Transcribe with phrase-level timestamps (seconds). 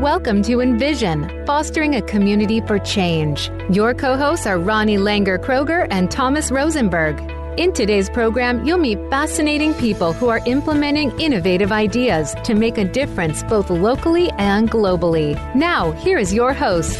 [0.00, 3.50] Welcome to Envision, fostering a community for change.
[3.70, 7.20] Your co hosts are Ronnie Langer Kroger and Thomas Rosenberg.
[7.58, 12.84] In today's program, you'll meet fascinating people who are implementing innovative ideas to make a
[12.86, 15.34] difference both locally and globally.
[15.54, 16.96] Now, here is your host.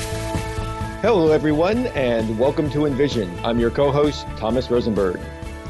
[1.00, 3.34] Hello, everyone, and welcome to Envision.
[3.42, 5.18] I'm your co host, Thomas Rosenberg.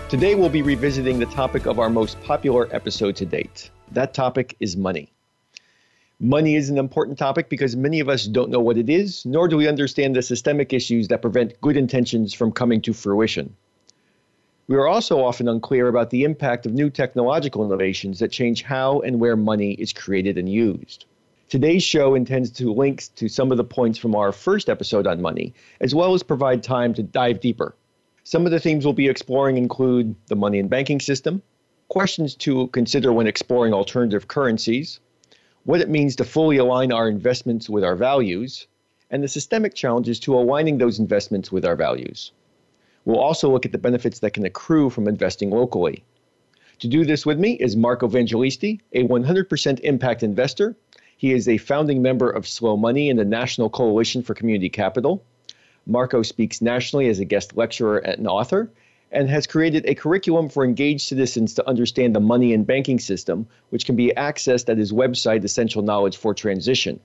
[0.08, 3.70] Today, we'll be revisiting the topic of our most popular episode to date.
[3.92, 5.12] That topic is money.
[6.20, 9.48] Money is an important topic because many of us don't know what it is, nor
[9.48, 13.56] do we understand the systemic issues that prevent good intentions from coming to fruition.
[14.68, 19.00] We are also often unclear about the impact of new technological innovations that change how
[19.00, 21.06] and where money is created and used.
[21.48, 25.20] Today's show intends to link to some of the points from our first episode on
[25.20, 27.74] money, as well as provide time to dive deeper
[28.30, 31.42] some of the themes we'll be exploring include the money and banking system,
[31.88, 35.00] questions to consider when exploring alternative currencies,
[35.64, 38.66] what it means to fully align our investments with our values,
[39.10, 42.32] and the systemic challenges to aligning those investments with our values.
[43.04, 46.04] We'll also look at the benefits that can accrue from investing locally.
[46.80, 50.76] To do this with me is Marco Vangelisti, a 100% impact investor.
[51.16, 55.22] He is a founding member of Slow Money and the National Coalition for Community Capital.
[55.86, 58.70] Marco speaks nationally as a guest lecturer and author
[59.10, 63.46] and has created a curriculum for engaged citizens to understand the money and banking system,
[63.70, 67.00] which can be accessed at his website, Essential Knowledge for Transition.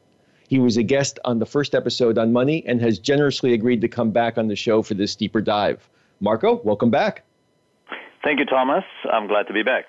[0.47, 3.87] He was a guest on the first episode on money and has generously agreed to
[3.87, 5.89] come back on the show for this deeper dive.
[6.19, 7.23] Marco, welcome back.
[8.23, 8.83] Thank you, Thomas.
[9.11, 9.85] I'm glad to be back.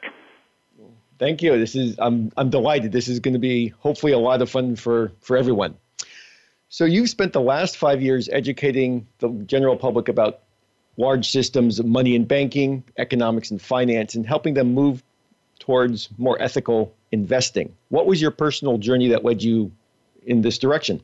[1.19, 1.59] Thank you.
[1.59, 2.93] This is I'm I'm delighted.
[2.93, 5.77] This is going to be hopefully a lot of fun for for everyone.
[6.69, 10.41] So you've spent the last five years educating the general public about
[10.97, 15.03] large systems of money and banking, economics and finance, and helping them move
[15.59, 17.75] towards more ethical investing.
[17.89, 19.73] What was your personal journey that led you
[20.25, 21.03] in this direction?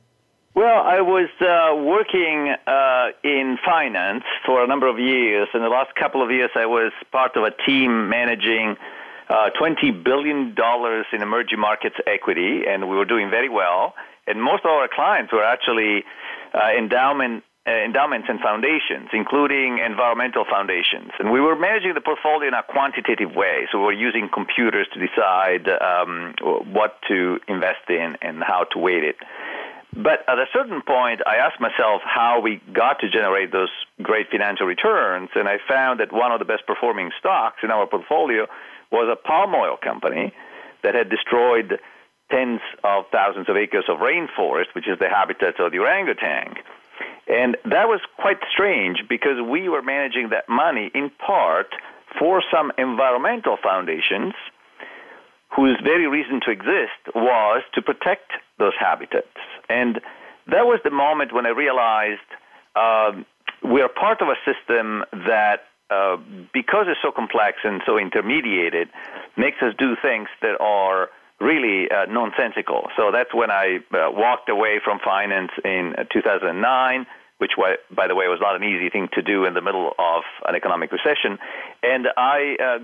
[0.55, 5.49] Well, I was uh, working uh, in finance for a number of years.
[5.55, 8.77] In the last couple of years, I was part of a team managing
[9.31, 10.55] uh, $20 billion
[11.12, 13.95] in emerging markets equity, and we were doing very well
[14.27, 16.05] and most of our clients were actually
[16.55, 21.12] uh, endowment endowments and foundations, including environmental foundations.
[21.19, 23.69] And we were managing the portfolio in a quantitative way.
[23.71, 26.34] So we were using computers to decide um,
[26.72, 29.17] what to invest in and how to weight it.
[29.95, 33.71] But at a certain point, I asked myself how we got to generate those
[34.03, 35.28] great financial returns.
[35.34, 38.47] And I found that one of the best performing stocks in our portfolio
[38.91, 40.33] was a palm oil company
[40.83, 41.78] that had destroyed
[42.31, 46.55] tens of thousands of acres of rainforest, which is the habitat of the orangutan.
[47.29, 51.69] And that was quite strange because we were managing that money in part
[52.19, 54.35] for some environmental foundations
[55.55, 59.37] whose very reason to exist was to protect those habitats.
[59.69, 60.01] And
[60.47, 62.21] that was the moment when I realized
[62.75, 63.27] um,
[63.63, 66.17] we are part of a system that, uh,
[66.53, 68.89] because it's so complex and so intermediated,
[69.37, 71.11] makes us do things that are
[71.42, 72.88] really uh, nonsensical.
[72.97, 77.06] So that's when I uh, walked away from finance in uh, 2009,
[77.38, 80.22] which, by the way, was not an easy thing to do in the middle of
[80.47, 81.38] an economic recession.
[81.82, 82.78] And I uh,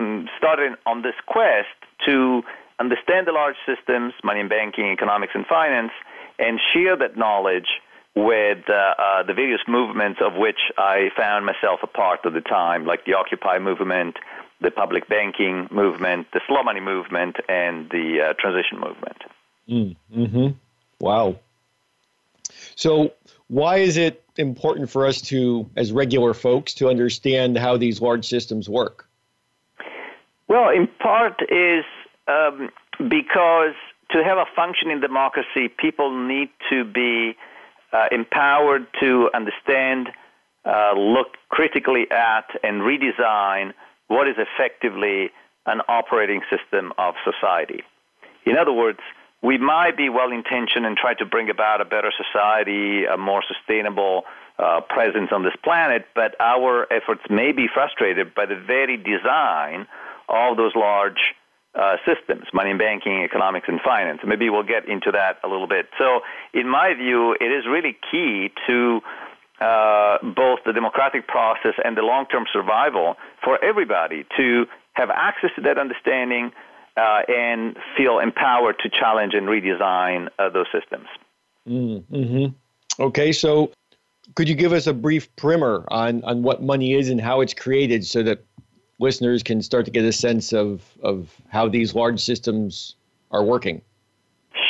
[0.00, 1.68] mm, started on this quest
[2.06, 2.42] to
[2.80, 5.92] understand the large systems, money and banking, economics and finance,
[6.38, 7.68] and share that knowledge
[8.14, 12.40] with uh, uh, the various movements of which I found myself a part of the
[12.40, 14.16] time, like the Occupy movement,
[14.60, 19.22] the public banking movement, the slow money movement, and the uh, transition movement.
[19.68, 20.48] Mm, hmm
[21.00, 21.38] Wow.
[22.74, 23.12] So,
[23.48, 28.26] why is it important for us to, as regular folks, to understand how these large
[28.26, 29.08] systems work?
[30.48, 31.84] Well, in part is
[32.26, 32.70] um,
[33.08, 33.74] because
[34.10, 37.36] to have a functioning democracy, people need to be
[37.92, 40.08] uh, empowered to understand,
[40.64, 43.72] uh, look critically at, and redesign
[44.08, 45.30] what is effectively
[45.66, 47.82] an operating system of society.
[48.44, 48.98] In other words,
[49.42, 53.42] we might be well intentioned and try to bring about a better society, a more
[53.46, 54.24] sustainable
[54.58, 59.86] uh, presence on this planet, but our efforts may be frustrated by the very design
[60.28, 61.34] of those large
[61.74, 64.20] uh, systems, money and banking, economics, and finance.
[64.26, 65.86] Maybe we'll get into that a little bit.
[65.96, 66.20] So,
[66.52, 69.00] in my view, it is really key to
[69.60, 75.50] uh, both the democratic process and the long term survival for everybody to have access
[75.56, 76.52] to that understanding
[76.96, 81.06] uh, and feel empowered to challenge and redesign uh, those systems.
[81.68, 82.46] Mm-hmm.
[83.00, 83.70] Okay, so
[84.34, 87.54] could you give us a brief primer on, on what money is and how it's
[87.54, 88.44] created so that
[88.98, 92.96] listeners can start to get a sense of, of how these large systems
[93.30, 93.80] are working?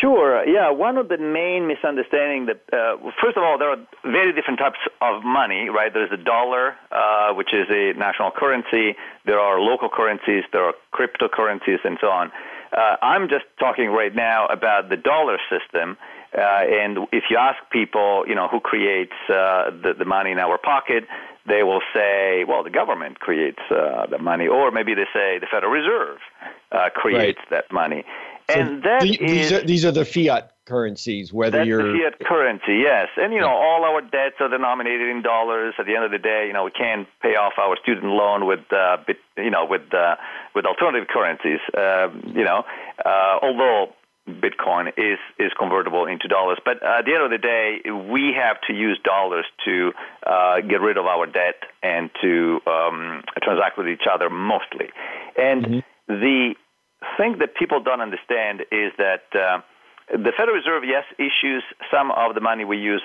[0.08, 0.42] Sure.
[0.48, 0.70] Yeah.
[0.70, 4.78] One of the main misunderstandings that, uh, first of all, there are very different types
[5.02, 5.92] of money, right?
[5.92, 8.96] There's the dollar, uh, which is a national currency.
[9.26, 10.44] There are local currencies.
[10.50, 12.32] There are cryptocurrencies, and so on.
[12.72, 15.98] Uh, I'm just talking right now about the dollar system.
[16.32, 20.38] Uh, and if you ask people, you know, who creates uh, the, the money in
[20.38, 21.04] our pocket,
[21.46, 25.46] they will say, well, the government creates uh, the money, or maybe they say the
[25.50, 26.18] Federal Reserve
[26.72, 27.50] uh, creates right.
[27.50, 28.04] that money.
[28.50, 31.92] So and that the, is, these, are, these are the fiat currencies, whether that's you're
[31.92, 33.08] the fiat currency, yes.
[33.16, 35.74] And you know, all our debts are denominated in dollars.
[35.78, 38.46] At the end of the day, you know, we can't pay off our student loan
[38.46, 40.16] with, uh, bit, you know, with uh,
[40.54, 41.60] with alternative currencies.
[41.76, 42.64] Uh, you know,
[43.04, 43.92] uh, although
[44.28, 46.58] Bitcoin is is convertible into dollars.
[46.64, 49.92] But at the end of the day, we have to use dollars to
[50.26, 54.88] uh, get rid of our debt and to um, transact with each other mostly.
[55.36, 55.78] And mm-hmm.
[56.08, 56.54] the
[57.16, 59.60] thing that people don't understand is that uh,
[60.10, 63.02] the Federal Reserve, yes, issues some of the money we use,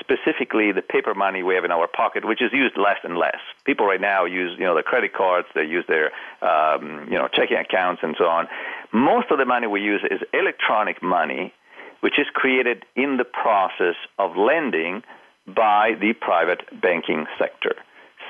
[0.00, 3.38] specifically the paper money we have in our pocket, which is used less and less.
[3.64, 6.10] People right now use, you know, their credit cards, they use their,
[6.42, 8.48] um, you know, checking accounts and so on.
[8.92, 11.52] Most of the money we use is electronic money,
[12.00, 15.02] which is created in the process of lending
[15.46, 17.74] by the private banking sector.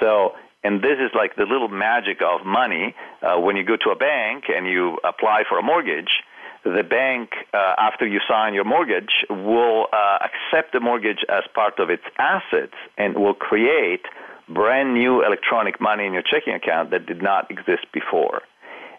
[0.01, 0.33] So
[0.65, 2.95] and this is like the little magic of money.
[3.23, 6.23] Uh, when you go to a bank and you apply for a mortgage,
[6.65, 11.81] the bank, uh, after you sign your mortgage, will uh, accept the mortgage as part
[11.81, 14.03] of its assets and will create
[14.49, 18.43] brand new electronic money in your checking account that did not exist before.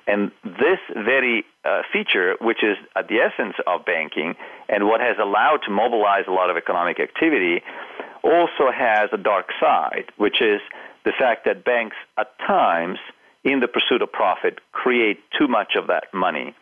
[0.05, 4.35] And this very uh, feature, which is at the essence of banking
[4.67, 7.63] and what has allowed to mobilize a lot of economic activity,
[8.23, 10.59] also has a dark side, which is
[11.05, 12.99] the fact that banks at times,
[13.43, 16.55] in the pursuit of profit, create too much of that money.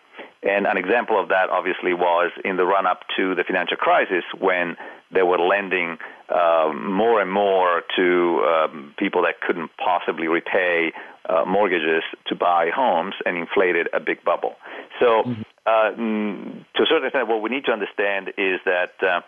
[0.43, 4.23] And an example of that obviously was in the run up to the financial crisis
[4.39, 4.75] when
[5.13, 5.97] they were lending
[6.33, 10.94] um, more and more to um, people that couldn't possibly repay
[11.29, 14.55] uh, mortgages to buy homes and inflated a big bubble.
[14.99, 15.41] So, mm-hmm.
[15.65, 19.21] uh, to a certain extent, what we need to understand is that uh,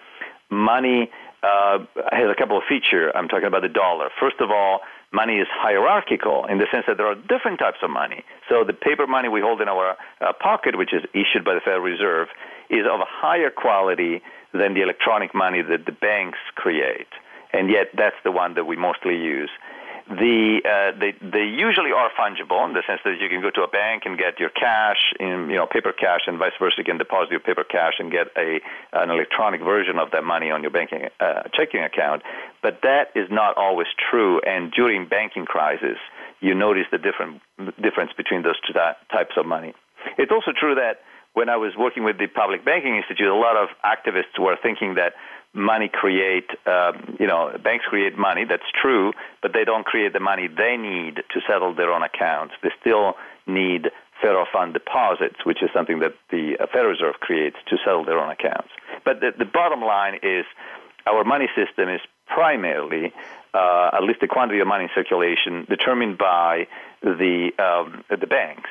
[0.49, 1.11] money
[1.43, 1.79] uh,
[2.11, 3.11] has a couple of features.
[3.13, 4.09] I'm talking about the dollar.
[4.19, 4.79] First of all,
[5.13, 8.25] money is hierarchical in the sense that there are different types of money.
[8.49, 11.61] So the paper money we hold in our uh, pocket, which is issued by the
[11.61, 12.27] Federal Reserve,
[12.69, 14.21] is of a higher quality
[14.53, 17.07] than the electronic money that the banks create.
[17.53, 19.51] And yet that's the one that we mostly use.
[20.09, 23.63] The, uh, they, they usually are fungible in the sense that you can go to
[23.63, 26.75] a bank and get your cash in you know paper cash and vice versa.
[26.77, 28.59] You can deposit your paper cash and get a
[28.91, 32.21] an electronic version of that money on your banking uh, checking account.
[32.61, 34.41] But that is not always true.
[34.41, 35.97] And during banking crisis,
[36.41, 37.41] you notice the different
[37.81, 39.73] difference between those two types of money.
[40.17, 40.99] It's also true that
[41.33, 44.95] when I was working with the Public Banking Institute, a lot of activists were thinking
[44.95, 45.13] that
[45.53, 48.45] money create, um, you know, banks create money.
[48.47, 52.55] That's true, but they don't create the money they need to settle their own accounts.
[52.63, 53.13] They still
[53.45, 53.91] need
[54.21, 58.19] federal fund deposits, which is something that the uh, Federal Reserve creates to settle their
[58.19, 58.69] own accounts.
[59.05, 60.45] But the, the bottom line is
[61.05, 63.13] our money system is primarily,
[63.53, 66.67] uh, at least the quantity of money in circulation, determined by
[67.01, 68.69] the, um, the banks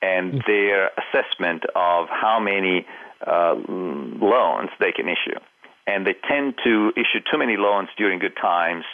[0.00, 0.46] and mm.
[0.46, 2.86] their assessment of how many
[3.26, 5.38] uh, loans they can issue
[5.86, 8.84] and they tend to issue too many loans during good times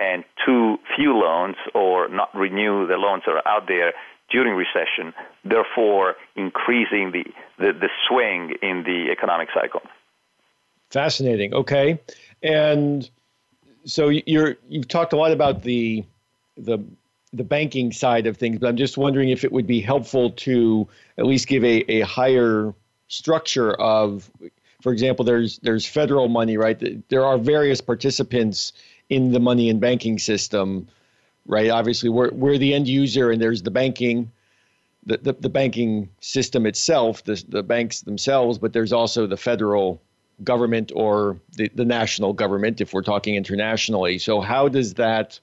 [0.00, 3.92] and too few loans or not renew the loans that are out there
[4.30, 5.14] during recession,
[5.44, 7.24] therefore increasing the,
[7.58, 9.82] the, the swing in the economic cycle.
[10.90, 11.54] Fascinating.
[11.54, 11.98] Okay.
[12.42, 13.08] And
[13.84, 16.04] so you're you've talked a lot about the
[16.56, 16.78] the
[17.32, 20.88] the banking side of things, but I'm just wondering if it would be helpful to
[21.18, 22.74] at least give a, a higher
[23.08, 24.30] structure of
[24.80, 27.08] for example, there's there's federal money, right?
[27.08, 28.72] There are various participants
[29.08, 30.88] in the money and banking system,
[31.46, 31.70] right?
[31.70, 34.30] Obviously, we're we're the end user, and there's the banking,
[35.04, 40.00] the the, the banking system itself, the the banks themselves, but there's also the federal
[40.44, 44.18] government or the, the national government if we're talking internationally.
[44.18, 45.40] So how does that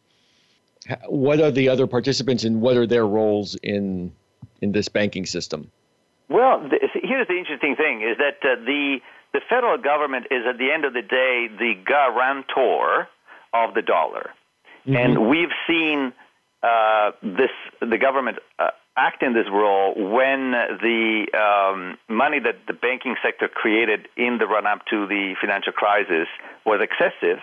[1.08, 4.14] what are the other participants and what are their roles in
[4.62, 5.70] in this banking system?
[6.30, 6.70] Well,
[7.04, 9.00] here's the interesting thing: is that uh, the
[9.36, 13.10] the federal government is at the end of the day the guarantor
[13.54, 14.32] of the dollar.
[14.88, 14.96] Mm-hmm.
[14.96, 16.14] And we've seen
[16.64, 17.52] uh, this
[17.82, 23.50] the government uh, act in this role when the um, money that the banking sector
[23.50, 26.30] created in the run up to the financial crisis
[26.66, 27.40] was excessive,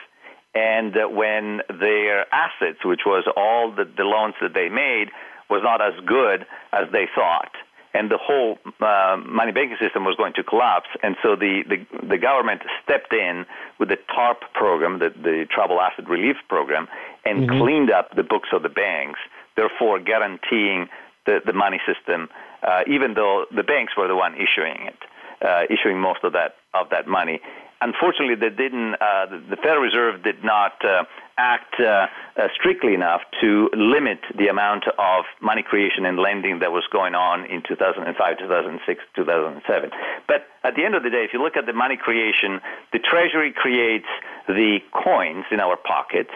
[0.54, 5.10] and when their assets, which was all the, the loans that they made,
[5.50, 7.52] was not as good as they thought
[7.94, 10.88] and the whole uh, money banking system was going to collapse.
[11.02, 13.44] And so the, the, the government stepped in
[13.78, 16.88] with the TARP program, the, the Trouble Asset Relief Program,
[17.24, 17.60] and mm-hmm.
[17.60, 19.20] cleaned up the books of the banks,
[19.56, 20.88] therefore guaranteeing
[21.26, 22.28] the, the money system,
[22.62, 24.98] uh, even though the banks were the one issuing it,
[25.42, 27.40] uh, issuing most of that of that money
[27.82, 28.94] unfortunately, they didn't.
[28.94, 31.04] Uh, the Federal Reserve did not uh,
[31.36, 36.72] act uh, uh, strictly enough to limit the amount of money creation and lending that
[36.72, 39.90] was going on in 2005, 2006, 2007.
[40.26, 42.60] But at the end of the day, if you look at the money creation,
[42.92, 44.08] the Treasury creates
[44.46, 46.32] the coins in our pockets,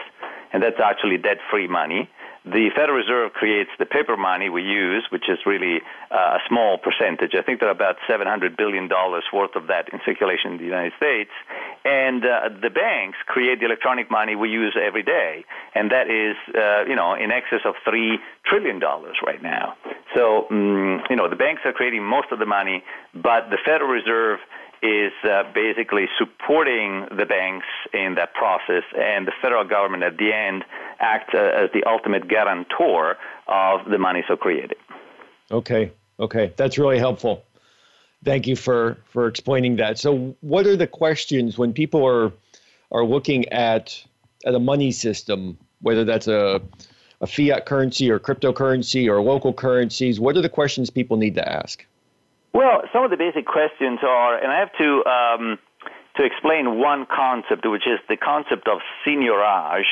[0.51, 2.09] and that's actually debt-free money.
[2.47, 6.77] The Federal Reserve creates the paper money we use, which is really uh, a small
[6.77, 7.35] percentage.
[7.35, 8.87] I think there are about $700 billion
[9.33, 11.31] worth of that in circulation in the United States.
[11.83, 15.43] And uh, the banks create the electronic money we use every day.
[15.75, 19.75] And that is, uh, you know, in excess of $3 trillion right now.
[20.15, 22.81] So, um, you know, the banks are creating most of the money,
[23.13, 24.39] but the Federal Reserve
[24.81, 30.31] is uh, basically supporting the banks in that process, and the federal government at the
[30.33, 30.63] end
[30.99, 33.17] acts uh, as the ultimate guarantor
[33.47, 34.77] of the money so created.
[35.51, 37.43] Okay, okay, that's really helpful.
[38.23, 39.97] Thank you for for explaining that.
[39.97, 42.31] So, what are the questions when people are
[42.91, 44.03] are looking at
[44.45, 46.61] at a money system, whether that's a
[47.21, 50.19] a fiat currency or cryptocurrency or local currencies?
[50.19, 51.85] What are the questions people need to ask?
[52.57, 55.59] Well, some of the basic questions are, and I have to um,
[56.15, 59.85] to explain one concept, which is the concept of seigniorage.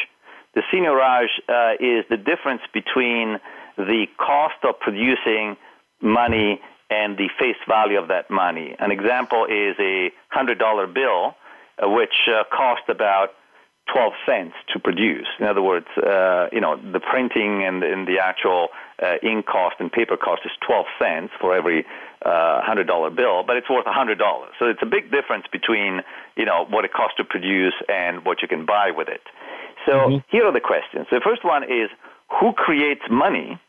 [0.55, 3.37] The seigniorage uh, is the difference between
[3.77, 5.57] the cost of producing
[6.01, 8.75] money and the face value of that money.
[8.79, 11.35] An example is a hundred dollar bill,
[11.77, 13.29] uh, which uh, cost about
[13.93, 15.27] 12 cents to produce.
[15.39, 18.69] In other words, uh, you know, the printing and, and the actual
[19.01, 21.85] uh, ink cost and paper cost is 12 cents for every
[22.25, 24.17] uh, $100 bill, but it's worth a $100.
[24.59, 26.01] So it's a big difference between,
[26.35, 29.21] you know, what it costs to produce and what you can buy with it.
[29.85, 30.17] So mm-hmm.
[30.29, 31.07] here are the questions.
[31.11, 31.89] The first one is
[32.41, 33.59] who creates money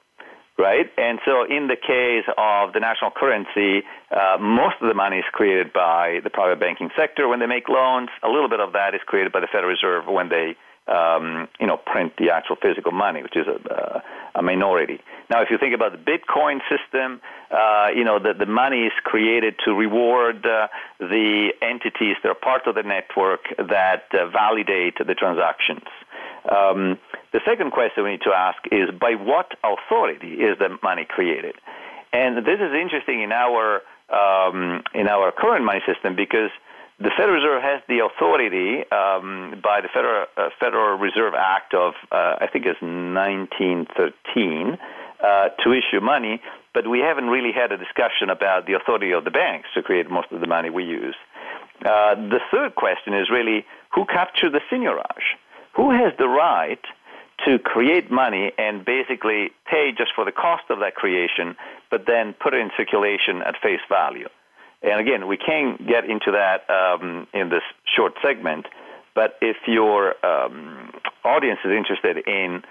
[0.59, 0.87] right?
[0.97, 5.25] And so, in the case of the national currency, uh, most of the money is
[5.33, 8.09] created by the private banking sector when they make loans.
[8.23, 10.57] A little bit of that is created by the Federal Reserve when they,
[10.91, 14.03] um, you know, print the actual physical money, which is a,
[14.35, 15.01] a minority.
[15.29, 18.93] Now, if you think about the Bitcoin system, uh, you know, the, the money is
[19.03, 20.69] created to reward uh,
[21.01, 25.87] the entities that are part of the network that uh, validate the transactions.
[26.51, 26.99] Um,
[27.33, 31.57] the second question we need to ask is by what authority is the money created?
[32.13, 36.51] And this is interesting in our um, in our current money system because
[36.99, 41.95] the Federal Reserve has the authority um, by the Federal uh, Federal Reserve Act of
[42.13, 44.79] uh, I think it's 1913
[45.27, 46.41] uh, to issue money,
[46.75, 50.09] but we haven't really had a discussion about the authority of the banks to create
[50.11, 51.17] most of the money we use.
[51.85, 55.37] Uh, the third question is really who captured the seigniorage?
[55.77, 56.81] who has the right
[57.47, 61.55] to create money and basically pay just for the cost of that creation,
[61.91, 64.29] but then put it in circulation at face value?
[64.83, 67.63] And again, we can't get into that um, in this
[67.95, 68.67] short segment,
[69.15, 70.93] but if your um,
[71.25, 72.63] audience is interested in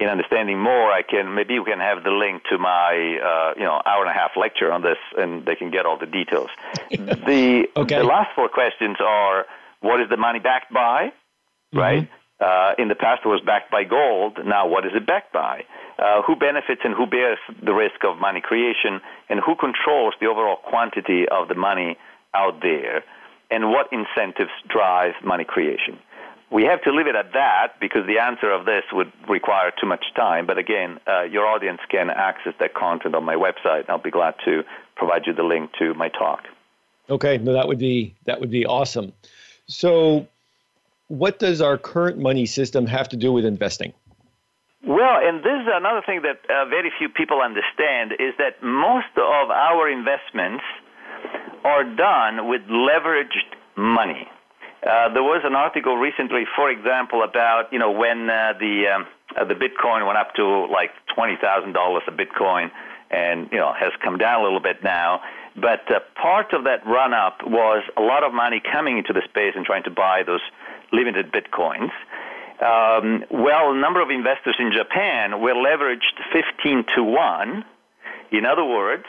[0.00, 3.64] in understanding more, I can maybe we can have the link to my uh, you
[3.64, 6.50] know hour and a half lecture on this, and they can get all the details.
[6.90, 7.98] the okay.
[7.98, 9.46] the last four questions are:
[9.80, 11.12] What is the money backed by?
[11.74, 11.78] Mm-hmm.
[11.78, 12.10] Right.
[12.40, 14.38] Uh, in the past, it was backed by gold.
[14.44, 15.62] Now, what is it backed by?
[15.96, 20.26] Uh, who benefits and who bears the risk of money creation, and who controls the
[20.26, 21.96] overall quantity of the money
[22.34, 23.04] out there,
[23.50, 25.98] and what incentives drive money creation?
[26.52, 29.86] We have to leave it at that because the answer of this would require too
[29.86, 30.46] much time.
[30.46, 33.88] But again, uh, your audience can access that content on my website.
[33.88, 34.62] I'll be glad to
[34.94, 36.44] provide you the link to my talk.
[37.08, 39.12] Okay, no, that would be that would be awesome.
[39.66, 40.26] So
[41.08, 43.92] what does our current money system have to do with investing?
[44.84, 49.12] Well, and this is another thing that uh, very few people understand is that most
[49.16, 50.64] of our investments
[51.64, 54.28] are done with leveraged money.
[54.82, 59.06] Uh, there was an article recently, for example, about you know when uh, the um,
[59.36, 62.70] uh, the Bitcoin went up to like twenty thousand dollars a Bitcoin,
[63.10, 65.20] and you know has come down a little bit now.
[65.54, 69.22] But uh, part of that run up was a lot of money coming into the
[69.28, 70.40] space and trying to buy those
[70.92, 71.90] limited bitcoins.
[72.62, 77.64] Um, well, a number of investors in Japan were leveraged 15 to 1.
[78.30, 79.04] In other words,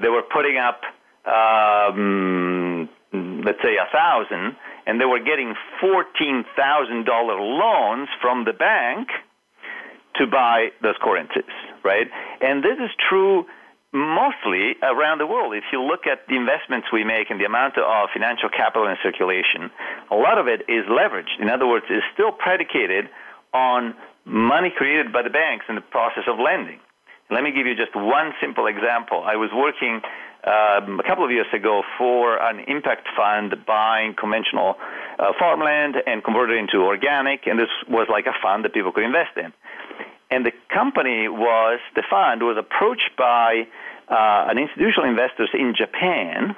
[0.00, 0.82] they were putting up,
[1.26, 9.08] um, let's say, a thousand, and they were getting $14,000 loans from the bank
[10.16, 11.44] to buy those currencies,
[11.84, 12.06] right?
[12.40, 13.46] And this is true
[13.92, 15.54] mostly around the world.
[15.54, 18.96] If you look at the investments we make and the amount of financial capital in
[19.02, 19.70] circulation,
[20.10, 21.40] a lot of it is leveraged.
[21.40, 23.08] In other words, it's still predicated
[23.52, 26.80] on money created by the banks in the process of lending.
[27.30, 29.24] Let me give you just one simple example.
[29.24, 30.00] I was working
[30.44, 34.76] um, a couple of years ago for an impact fund buying conventional
[35.18, 38.92] uh, farmland and converted it into organic, and this was like a fund that people
[38.92, 39.52] could invest in.
[40.30, 43.68] And the company was, the fund was approached by
[44.08, 46.56] uh, an institutional investors in Japan.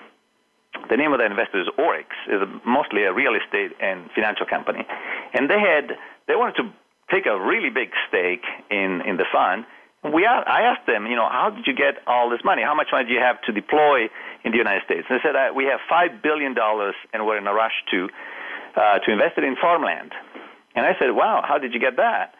[0.88, 4.86] The name of that investor is Orix, is mostly a real estate and financial company,
[5.32, 6.72] and they had they wanted to
[7.10, 9.66] take a really big stake in in the fund.
[10.04, 12.60] We are, I asked them, you know, how did you get all this money?
[12.62, 14.10] How much money do you have to deploy
[14.44, 15.06] in the United States?
[15.08, 18.10] And they said, uh, we have five billion dollars, and we're in a rush to
[18.76, 20.12] uh, to invest it in farmland.
[20.74, 22.34] And I said, wow, how did you get that?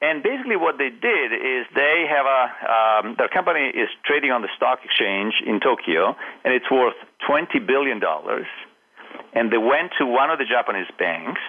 [0.00, 4.42] And basically, what they did is they have a um, their company is trading on
[4.42, 6.94] the stock exchange in Tokyo, and it's worth
[7.26, 8.46] twenty billion dollars.
[9.32, 11.40] And they went to one of the Japanese banks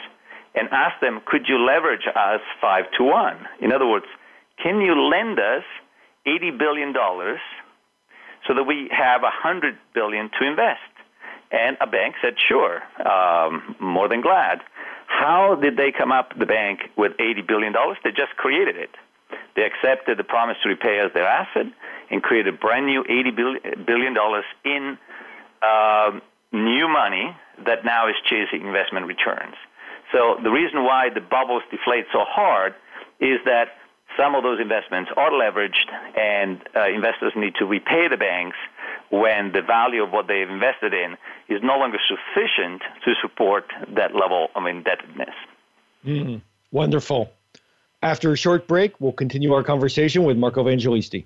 [0.56, 3.38] and asked them, "Could you leverage us five to one?
[3.62, 4.08] In other words,
[4.62, 5.64] can you lend us
[6.26, 7.40] eighty billion dollars
[8.48, 10.80] so that we have a hundred billion to invest?"
[11.52, 14.62] And a bank said, "Sure, um, more than glad."
[15.10, 17.74] How did they come up, the bank, with $80 billion?
[18.04, 18.92] They just created it.
[19.56, 21.66] They accepted the promise to repay us their asset
[22.12, 24.16] and created a brand new $80 billion
[24.64, 24.98] in
[25.62, 26.12] uh,
[26.54, 27.36] new money
[27.66, 29.56] that now is chasing investment returns.
[30.14, 32.76] So the reason why the bubbles deflate so hard
[33.20, 33.76] is that
[34.20, 38.58] some of those investments are leveraged and uh, investors need to repay the banks
[39.10, 41.16] when the value of what they've invested in
[41.48, 45.34] is no longer sufficient to support that level of indebtedness.
[46.06, 47.32] Mm, wonderful.
[48.02, 51.26] After a short break, we'll continue our conversation with Marco Vangelisti.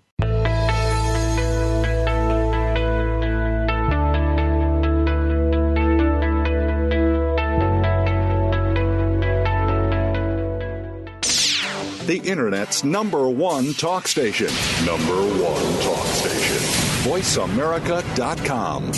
[12.13, 14.45] The Internet's number one talk station.
[14.86, 16.58] Number one talk station.
[17.10, 18.91] VoiceAmerica.com.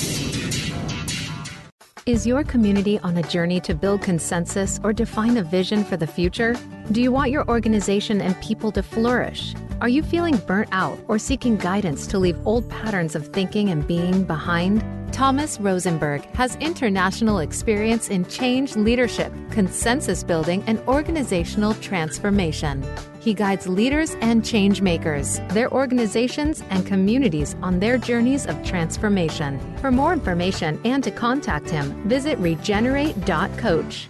[2.05, 6.05] Is your community on a journey to build consensus or define a vision for the
[6.05, 6.57] future?
[6.91, 9.55] Do you want your organization and people to flourish?
[9.79, 13.87] Are you feeling burnt out or seeking guidance to leave old patterns of thinking and
[13.87, 14.83] being behind?
[15.15, 22.85] Thomas Rosenberg has international experience in change leadership, consensus building, and organizational transformation.
[23.21, 29.57] He guides leaders and change makers, their organizations, and communities on their journeys of transformation.
[29.77, 34.09] For more information and to contact him, visit regenerate.coach.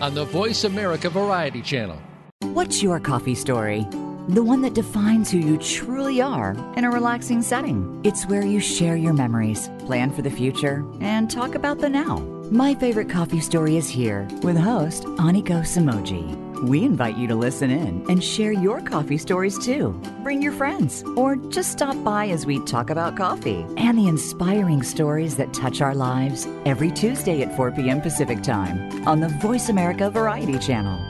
[0.00, 2.00] on the Voice America Variety Channel.
[2.40, 3.86] What's your coffee story?
[4.28, 8.00] The one that defines who you truly are in a relaxing setting.
[8.04, 12.18] It's where you share your memories, plan for the future, and talk about the now.
[12.50, 16.49] My favorite coffee story is here with host Aniko Samoji.
[16.62, 20.00] We invite you to listen in and share your coffee stories too.
[20.22, 24.82] Bring your friends or just stop by as we talk about coffee and the inspiring
[24.82, 28.00] stories that touch our lives every Tuesday at 4 p.m.
[28.00, 31.09] Pacific Time on the Voice America Variety Channel.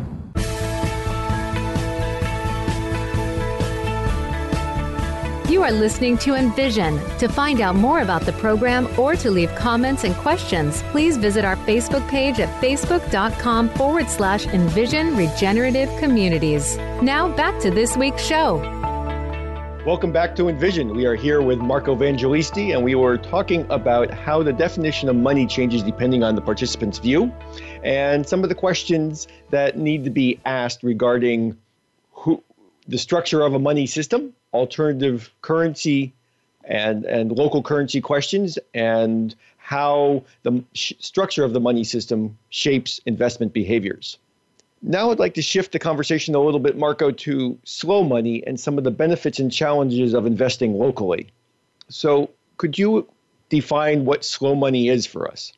[5.51, 6.97] You are listening to Envision.
[7.17, 11.43] To find out more about the program or to leave comments and questions, please visit
[11.43, 16.77] our Facebook page at facebook.com forward slash Envision Regenerative Communities.
[17.01, 18.59] Now back to this week's show.
[19.85, 20.95] Welcome back to Envision.
[20.95, 25.17] We are here with Marco Vangelisti, and we were talking about how the definition of
[25.17, 27.29] money changes depending on the participant's view,
[27.83, 31.57] and some of the questions that need to be asked regarding
[32.13, 32.41] who,
[32.87, 36.13] the structure of a money system alternative currency
[36.63, 42.99] and, and local currency questions and how the sh- structure of the money system shapes
[43.05, 44.17] investment behaviors.
[44.83, 48.59] Now, I'd like to shift the conversation a little bit, Marco, to slow money and
[48.59, 51.27] some of the benefits and challenges of investing locally.
[51.89, 53.07] So, could you
[53.49, 55.53] define what slow money is for us?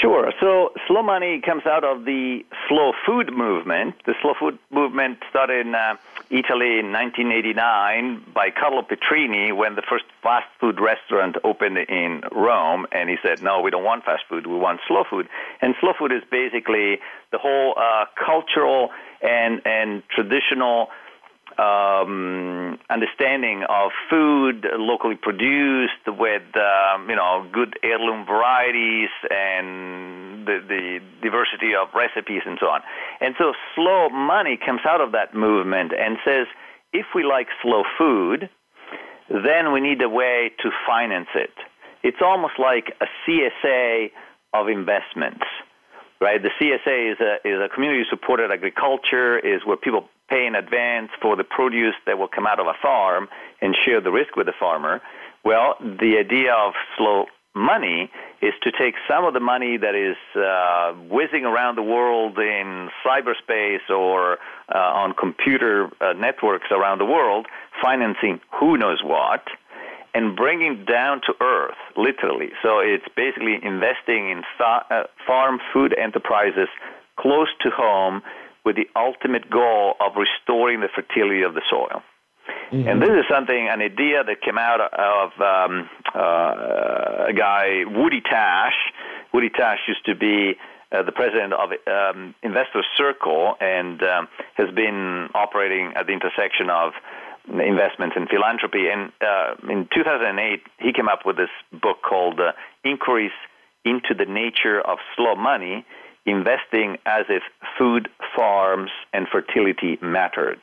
[0.00, 0.32] Sure.
[0.40, 3.94] So slow money comes out of the slow food movement.
[4.06, 5.96] The slow food movement started in uh,
[6.30, 12.86] Italy in 1989 by Carlo Petrini when the first fast food restaurant opened in Rome.
[12.92, 15.28] And he said, no, we don't want fast food, we want slow food.
[15.60, 16.98] And slow food is basically
[17.32, 18.90] the whole uh, cultural
[19.22, 20.88] and, and traditional
[21.58, 30.60] um, understanding of food locally produced with um, you know good heirloom varieties and the,
[30.66, 32.80] the diversity of recipes and so on.
[33.20, 36.46] And so slow money comes out of that movement and says
[36.92, 38.48] if we like slow food,
[39.28, 41.54] then we need a way to finance it.
[42.02, 44.10] It's almost like a CSA
[44.52, 45.44] of investments
[46.20, 46.40] right?
[46.42, 51.10] The CSA is a is a community supported agriculture is where people pay in advance
[51.20, 53.28] for the produce that will come out of a farm
[53.60, 55.00] and share the risk with the farmer.
[55.44, 58.10] Well, the idea of slow money
[58.42, 62.90] is to take some of the money that is uh, whizzing around the world in
[63.06, 64.38] cyberspace or
[64.74, 67.46] uh, on computer uh, networks around the world,
[67.80, 69.44] financing who knows what,
[70.14, 72.50] and bringing down to earth, literally.
[72.62, 76.68] So it's basically investing in fa- uh, farm food enterprises
[77.16, 78.22] close to home
[78.64, 82.02] with the ultimate goal of restoring the fertility of the soil.
[82.72, 82.88] Mm-hmm.
[82.88, 88.20] And this is something, an idea that came out of um, uh, a guy, Woody
[88.20, 88.74] Tasch.
[89.32, 90.54] Woody Tasch used to be
[90.92, 96.70] uh, the president of um, Investor Circle and um, has been operating at the intersection
[96.70, 96.92] of
[97.48, 98.88] investments and philanthropy.
[98.88, 102.52] And uh, in 2008, he came up with this book called uh,
[102.84, 103.32] Inquiries
[103.84, 105.84] into the Nature of Slow Money
[106.26, 107.42] investing as if
[107.78, 110.60] food, farms, and fertility mattered.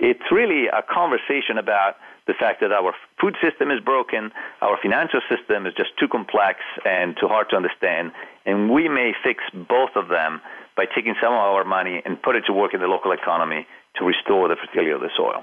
[0.00, 1.96] It's really a conversation about
[2.26, 6.60] the fact that our food system is broken, our financial system is just too complex
[6.84, 8.12] and too hard to understand,
[8.46, 10.40] and we may fix both of them
[10.76, 13.66] by taking some of our money and put it to work in the local economy
[13.96, 15.42] to restore the fertility of the soil.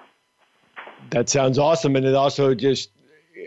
[1.10, 2.90] That sounds awesome, and it also just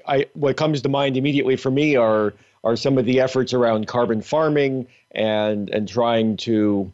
[0.06, 2.34] I what comes to mind immediately for me are
[2.64, 4.86] are some of the efforts around carbon farming
[5.18, 6.90] and and trying to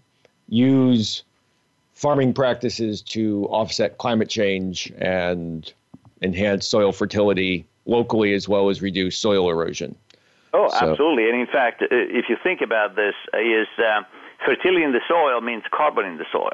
[0.48, 1.22] use
[1.92, 5.72] farming practices to offset climate change and
[6.22, 9.94] enhance soil fertility locally as well as reduce soil erosion.
[10.52, 10.90] Oh, so.
[10.90, 11.28] absolutely.
[11.28, 14.02] And in fact, if you think about this, is uh,
[14.44, 16.52] fertility in the soil means carbon in the soil.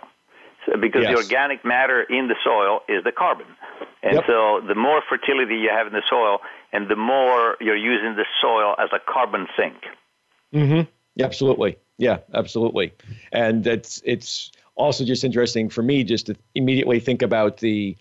[0.67, 1.13] So because yes.
[1.13, 3.47] the organic matter in the soil is the carbon.
[4.03, 4.25] And yep.
[4.27, 6.41] so the more fertility you have in the soil,
[6.73, 9.77] and the more you're using the soil as a carbon sink.
[10.55, 10.91] Mm-hmm.
[11.25, 11.77] Absolutely.
[11.99, 12.93] Yeah, absolutely.
[13.33, 17.97] And it's it's also just interesting for me just to immediately think about the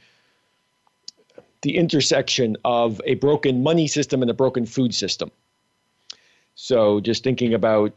[1.62, 5.30] the intersection of a broken money system and a broken food system.
[6.56, 7.94] So just thinking about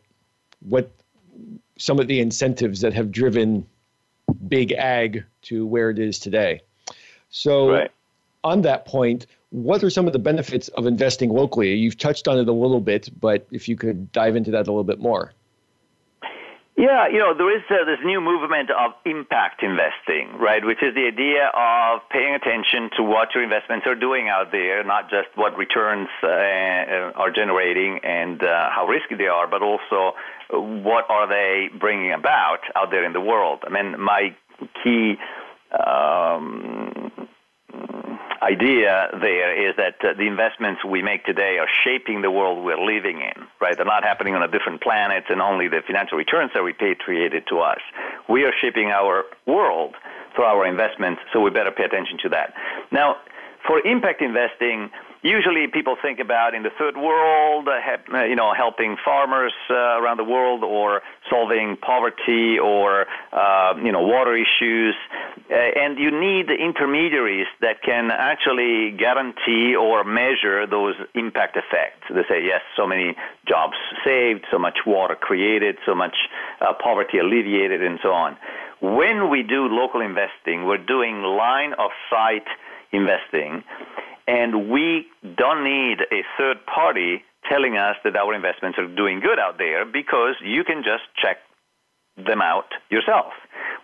[0.60, 0.90] what
[1.78, 3.66] some of the incentives that have driven
[4.48, 6.60] big ag to where it is today.
[7.30, 7.90] So right.
[8.44, 11.74] on that point, what are some of the benefits of investing locally?
[11.74, 14.70] You've touched on it a little bit, but if you could dive into that a
[14.72, 15.32] little bit more.
[16.74, 20.94] Yeah, you know, there is uh, this new movement of impact investing, right, which is
[20.94, 25.28] the idea of paying attention to what your investments are doing out there, not just
[25.34, 30.16] what returns uh, are generating and uh, how risky they are, but also
[30.48, 33.60] what are they bringing about out there in the world.
[33.66, 34.34] I mean, my
[34.82, 35.16] key
[35.86, 37.28] um,
[38.42, 42.80] idea there is that uh, the investments we make today are shaping the world we're
[42.80, 43.76] living in, right?
[43.76, 47.60] They're not happening on a different planet and only the financial returns are repatriated to
[47.60, 47.78] us.
[48.28, 49.94] We are shaping our world
[50.34, 52.54] through our investments, so we better pay attention to that.
[52.90, 53.16] Now,
[53.66, 54.90] for impact investing,
[55.22, 59.74] usually people think about in the third world, uh, uh, you know, helping farmers uh,
[59.74, 64.94] around the world or solving poverty or, uh, you know, water issues.
[65.50, 72.02] Uh, and you need intermediaries that can actually guarantee or measure those impact effects.
[72.10, 76.16] They say, yes, so many jobs saved, so much water created, so much
[76.82, 78.36] poverty alleviated, and so on.
[78.80, 82.46] When we do local investing, we're doing line of sight
[82.90, 83.62] investing
[84.26, 85.06] and we
[85.36, 89.84] don't need a third party telling us that our investments are doing good out there
[89.84, 91.38] because you can just check
[92.16, 93.32] them out yourself.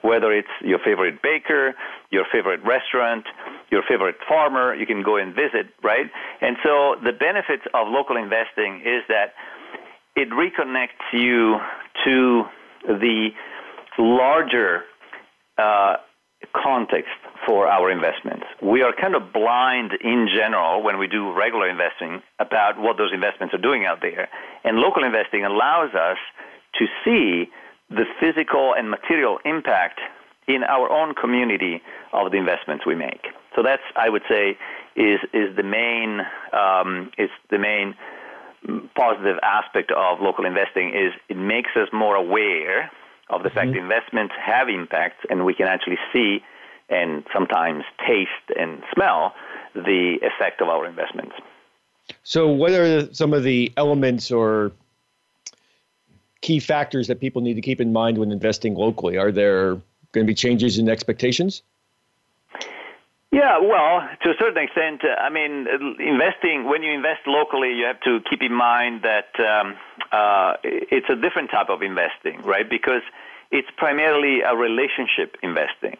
[0.02, 1.74] whether it's your favorite baker,
[2.10, 3.24] your favorite restaurant,
[3.70, 6.06] your favorite farmer, you can go and visit, right?
[6.40, 9.34] And so the benefits of local investing is that
[10.14, 11.58] it reconnects you
[12.04, 12.44] to
[12.86, 13.30] the
[13.98, 14.84] larger
[15.58, 15.96] uh,
[16.54, 17.10] context
[17.48, 18.44] for our investments.
[18.60, 23.10] We are kind of blind in general when we do regular investing about what those
[23.14, 24.28] investments are doing out there.
[24.64, 26.18] And local investing allows us
[26.74, 27.50] to see
[27.88, 29.98] the physical and material impact
[30.46, 31.80] in our own community
[32.12, 33.24] of the investments we make.
[33.56, 34.58] So that's, I would say,
[34.94, 36.20] is is the main
[36.52, 37.94] um, is the main
[38.94, 42.90] positive aspect of local investing is it makes us more aware
[43.30, 43.58] of the mm-hmm.
[43.58, 46.42] fact that investments have impacts, and we can actually see
[46.88, 49.34] and sometimes taste and smell
[49.74, 51.34] the effect of our investments.
[52.22, 54.72] So, what are some of the elements or
[56.40, 59.16] key factors that people need to keep in mind when investing locally?
[59.16, 59.74] Are there
[60.12, 61.62] going to be changes in expectations?
[63.30, 65.66] Yeah, well, to a certain extent, uh, I mean,
[65.98, 69.76] investing, when you invest locally, you have to keep in mind that um,
[70.10, 72.68] uh, it's a different type of investing, right?
[72.68, 73.02] Because
[73.50, 75.98] it's primarily a relationship investing.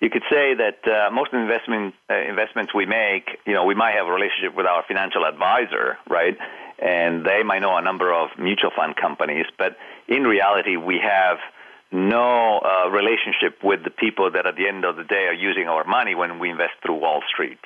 [0.00, 3.94] You could say that uh, most investment uh, investments we make, you know, we might
[3.94, 6.36] have a relationship with our financial advisor, right?
[6.78, 9.76] And they might know a number of mutual fund companies, but
[10.08, 11.36] in reality, we have
[11.92, 15.68] no uh, relationship with the people that at the end of the day are using
[15.68, 17.58] our money when we invest through Wall Street.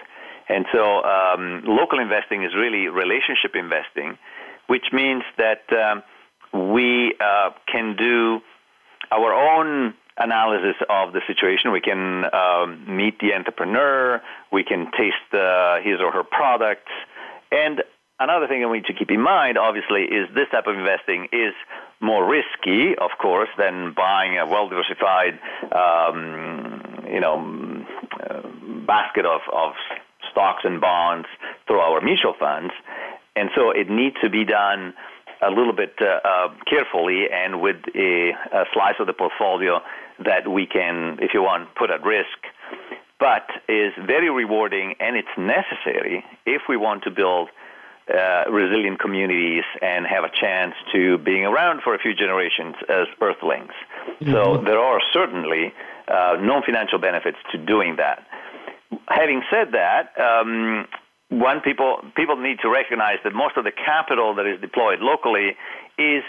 [0.48, 4.18] And so um, local investing is really relationship investing,
[4.66, 6.02] which means that um,
[6.72, 8.40] we uh, can do
[9.12, 11.72] our own analysis of the situation.
[11.72, 14.22] We can um, meet the entrepreneur,
[14.52, 16.92] we can taste uh, his or her products,
[17.50, 17.82] and
[18.20, 21.28] another thing that we need to keep in mind, obviously, is this type of investing
[21.32, 21.54] is
[22.00, 25.38] more risky, of course, than buying a well-diversified,
[25.72, 27.84] um, you know,
[28.20, 28.42] uh,
[28.86, 29.72] basket of, of
[30.30, 31.26] stocks and bonds
[31.66, 32.72] through our mutual funds,
[33.36, 34.94] and so it needs to be done
[35.42, 39.80] a little bit uh, uh, carefully and with a, a slice of the portfolio
[40.18, 42.38] that we can, if you want, put at risk
[43.20, 47.48] but is very rewarding and it's necessary if we want to build
[48.12, 53.06] uh, resilient communities and have a chance to being around for a few generations as
[53.22, 53.72] earthlings.
[54.20, 54.32] Mm-hmm.
[54.32, 55.72] So there are certainly
[56.06, 58.26] uh, non-financial benefits to doing that.
[59.08, 60.86] Having said that, um,
[61.30, 65.56] one people people need to recognize that most of the capital that is deployed locally
[65.98, 66.22] is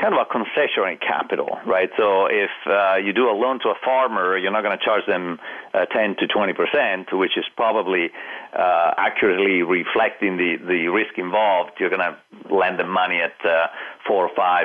[0.00, 1.90] kind of a concessionary capital, right?
[1.96, 5.04] So if uh, you do a loan to a farmer, you're not going to charge
[5.06, 5.38] them
[5.74, 8.10] uh, 10 to 20 percent, which is probably
[8.56, 11.72] uh, accurately reflecting the, the risk involved.
[11.80, 12.16] You're going to
[12.54, 13.66] lend them money at uh,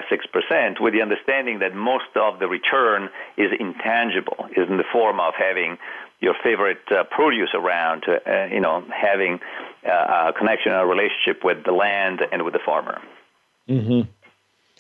[0.10, 4.86] six percent, with the understanding that most of the return is intangible, is in the
[4.92, 5.78] form of having
[6.22, 9.40] your favorite uh, produce around, uh, you know, having
[9.86, 13.02] uh, a connection, a relationship with the land and with the farmer.
[13.68, 14.10] Mm-hmm.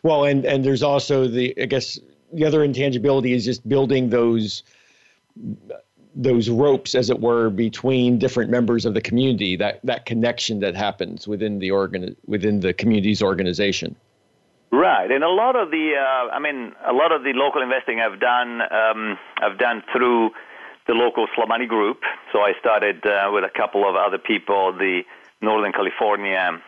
[0.03, 1.97] Well, and and there's also the I guess
[2.33, 4.63] the other intangibility is just building those
[6.15, 9.55] those ropes, as it were, between different members of the community.
[9.55, 13.95] That that connection that happens within the organ within the community's organization.
[14.71, 18.01] Right, and a lot of the uh, I mean a lot of the local investing
[18.01, 20.31] I've done um, I've done through
[20.85, 22.01] the local Money group.
[22.33, 25.03] So I started uh, with a couple of other people, the
[25.41, 26.61] Northern California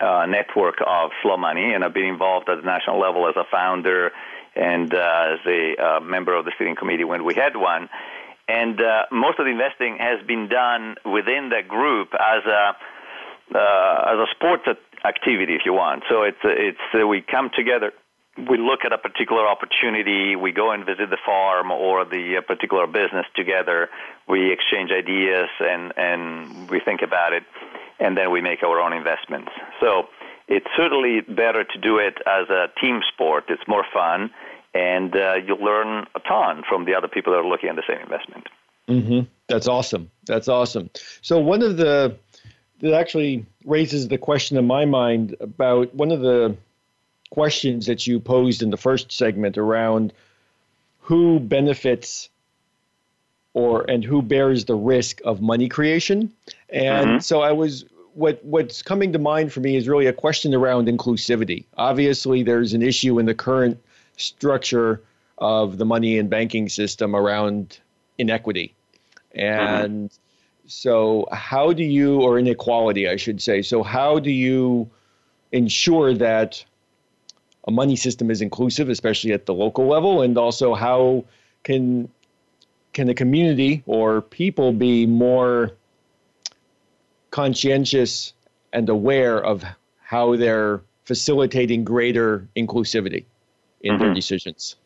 [0.00, 3.44] uh, network of Slow Money, and I've been involved at the national level as a
[3.50, 4.12] founder
[4.54, 7.88] and uh, as a uh, member of the steering committee when we had one.
[8.48, 12.76] And uh, most of the investing has been done within that group as a
[13.54, 14.64] uh, as a sports
[15.04, 16.04] activity, if you want.
[16.08, 17.92] So it's it's uh, we come together
[18.36, 22.86] we look at a particular opportunity, we go and visit the farm or the particular
[22.86, 23.88] business together,
[24.28, 27.44] we exchange ideas and, and we think about it,
[27.98, 29.50] and then we make our own investments.
[29.80, 30.08] So
[30.48, 33.44] it's certainly better to do it as a team sport.
[33.48, 34.30] It's more fun,
[34.74, 37.82] and uh, you'll learn a ton from the other people that are looking at the
[37.88, 38.48] same investment.
[38.88, 39.20] Mm-hmm.
[39.48, 40.10] That's awesome.
[40.26, 40.90] That's awesome.
[41.22, 42.16] So one of the
[42.80, 46.56] that actually raises the question in my mind about one of the
[47.30, 50.12] questions that you posed in the first segment around
[51.00, 52.28] who benefits
[53.54, 56.32] or and who bears the risk of money creation.
[56.68, 57.18] And mm-hmm.
[57.20, 60.88] so I was what what's coming to mind for me is really a question around
[60.88, 61.66] inclusivity.
[61.76, 63.78] Obviously, there's an issue in the current
[64.16, 65.02] structure
[65.38, 67.78] of the money and banking system around
[68.18, 68.74] inequity.
[69.34, 70.66] And mm-hmm.
[70.66, 73.62] so how do you or inequality, I should say.
[73.62, 74.90] So how do you
[75.52, 76.64] ensure that
[77.68, 81.24] a money system is inclusive, especially at the local level, and also how
[81.64, 82.08] can
[82.92, 85.72] can the community or people be more
[87.36, 88.32] conscientious
[88.72, 89.62] and aware of
[90.00, 93.26] how they're facilitating greater inclusivity
[93.82, 94.02] in mm-hmm.
[94.02, 94.76] their decisions?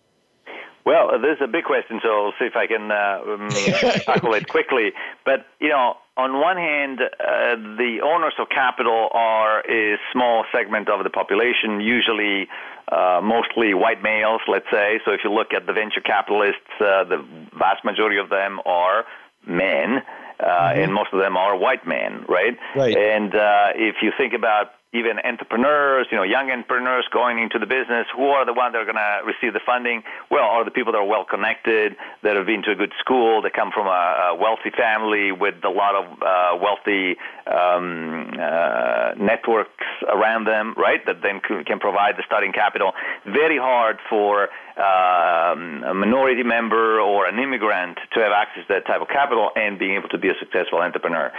[0.84, 4.48] Well, this is a big question, so I'll see if I can uh, tackle it
[4.48, 4.90] quickly.
[5.24, 10.88] But you know, on one hand, uh, the owners of capital are a small segment
[10.88, 12.48] of the population, usually
[12.90, 14.98] uh, mostly white males, let's say.
[15.04, 17.24] So if you look at the venture capitalists, uh, the
[17.56, 19.04] vast majority of them are
[19.46, 20.02] men.
[20.40, 20.80] Uh, mm-hmm.
[20.80, 22.56] and most of them are white men, right?
[22.74, 22.96] Right.
[22.96, 27.66] And uh, if you think about even entrepreneurs, you know, young entrepreneurs going into the
[27.66, 30.02] business, who are the ones that are going to receive the funding?
[30.30, 33.40] Well, are the people that are well connected, that have been to a good school,
[33.42, 37.14] that come from a, a wealthy family with a lot of uh, wealthy
[37.46, 41.06] um, uh, networks around them, right?
[41.06, 42.92] That then can provide the starting capital.
[43.24, 44.48] Very hard for
[44.80, 49.50] um, a minority member or an immigrant to have access to that type of capital
[49.54, 51.30] and being able to be a successful entrepreneur.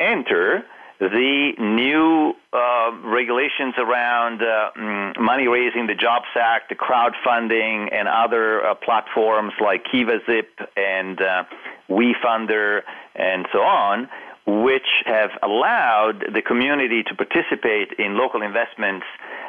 [0.00, 0.64] Enter
[0.98, 8.08] the new uh, regulations around uh, mm, money raising, the Jobs Act, the crowdfunding, and
[8.08, 11.44] other uh, platforms like KivaZip and uh,
[11.88, 12.80] WeFunder
[13.14, 14.08] and so on,
[14.46, 19.04] which have allowed the community to participate in local investments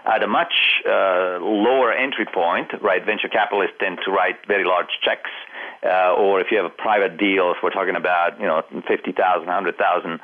[0.08, 3.06] at a much uh, lower entry point, right?
[3.06, 5.30] Venture capitalists tend to write very large checks.
[5.86, 9.46] Uh, or if you have a private deal, if we're talking about you know 50,000,
[9.46, 10.20] 100,000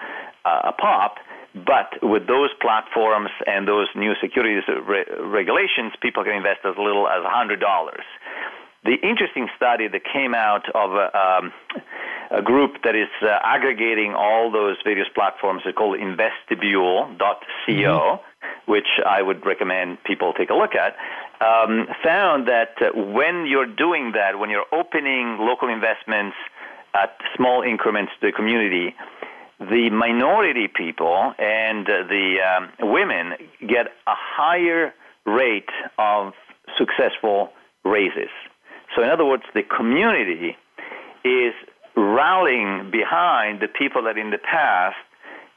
[0.46, 1.18] uh, a pop.
[1.54, 7.08] But with those platforms and those new securities re- regulations, people can invest as little
[7.08, 7.60] as $100.
[8.86, 11.54] The interesting study that came out of a, um,
[12.32, 17.16] a group that is uh, aggregating all those various platforms is called Investibule.co,
[17.70, 18.33] mm-hmm.
[18.66, 20.96] Which I would recommend people take a look at,
[21.42, 26.36] um, found that uh, when you're doing that, when you're opening local investments
[26.94, 28.96] at small increments to the community,
[29.60, 34.94] the minority people and the um, women get a higher
[35.26, 36.34] rate of
[36.78, 37.52] successful
[37.84, 38.30] raises.
[38.96, 40.58] So, in other words, the community
[41.24, 41.54] is
[41.96, 44.96] rallying behind the people that in the past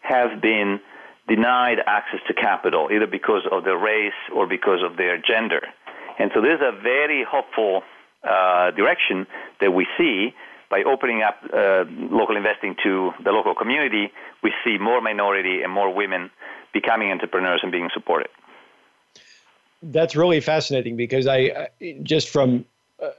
[0.01, 0.81] have been
[1.29, 5.63] denied access to capital, either because of their race or because of their gender.
[6.19, 7.83] And so, this is a very hopeful
[8.23, 9.27] uh, direction
[9.61, 10.35] that we see
[10.71, 14.13] by opening up uh, local investing to the local community,
[14.43, 16.31] we see more minority and more women
[16.73, 18.29] becoming entrepreneurs and being supported.
[19.83, 21.69] That's really fascinating because I
[22.03, 22.65] just from
[23.01, 23.11] uh,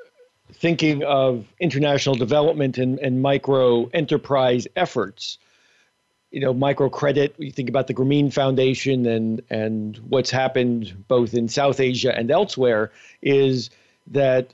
[0.54, 5.38] thinking of international development and, and micro enterprise efforts,
[6.32, 7.34] you know, microcredit.
[7.38, 12.30] You think about the Grameen Foundation and and what's happened both in South Asia and
[12.32, 13.70] elsewhere is
[14.08, 14.54] that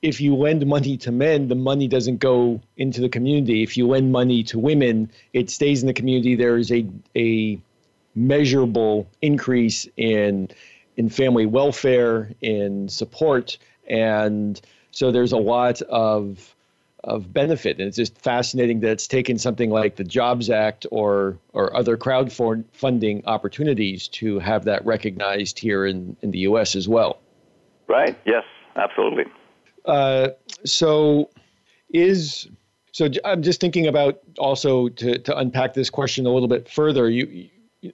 [0.00, 3.62] if you lend money to men, the money doesn't go into the community.
[3.62, 6.34] If you lend money to women, it stays in the community.
[6.34, 7.60] There is a a
[8.14, 10.48] measurable increase in
[10.96, 16.54] in family welfare, in support, and so there's a lot of
[17.04, 17.78] of benefit.
[17.78, 21.96] And it's just fascinating that it's taken something like the Jobs Act or or other
[21.96, 27.18] crowdfunding opportunities to have that recognized here in, in the US as well.
[27.88, 28.16] Right.
[28.24, 28.44] Yes,
[28.76, 29.24] absolutely.
[29.84, 30.28] Uh,
[30.64, 31.30] so
[31.92, 32.48] is
[32.92, 37.08] so I'm just thinking about also to, to unpack this question a little bit further.
[37.08, 37.48] You, you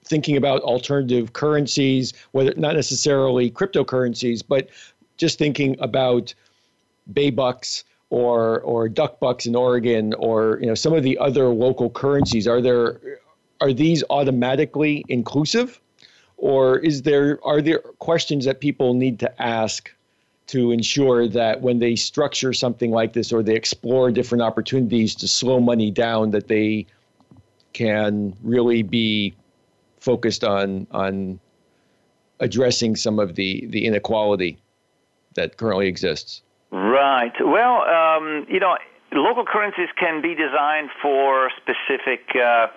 [0.05, 4.69] thinking about alternative currencies, whether not necessarily cryptocurrencies, but
[5.17, 6.33] just thinking about
[7.11, 11.45] bay bucks or or duck bucks in Oregon or you know some of the other
[11.45, 12.47] local currencies.
[12.47, 12.99] Are there
[13.61, 15.79] are these automatically inclusive,
[16.37, 19.91] or is there are there questions that people need to ask
[20.47, 25.27] to ensure that when they structure something like this or they explore different opportunities to
[25.27, 26.87] slow money down, that they
[27.73, 29.35] can really be
[29.99, 31.39] focused on on
[32.39, 34.57] addressing some of the the inequality
[35.35, 36.41] that currently exists.
[36.71, 37.33] Right.
[37.39, 38.77] Well, um, you know,
[39.11, 42.67] local currencies can be designed for specific uh,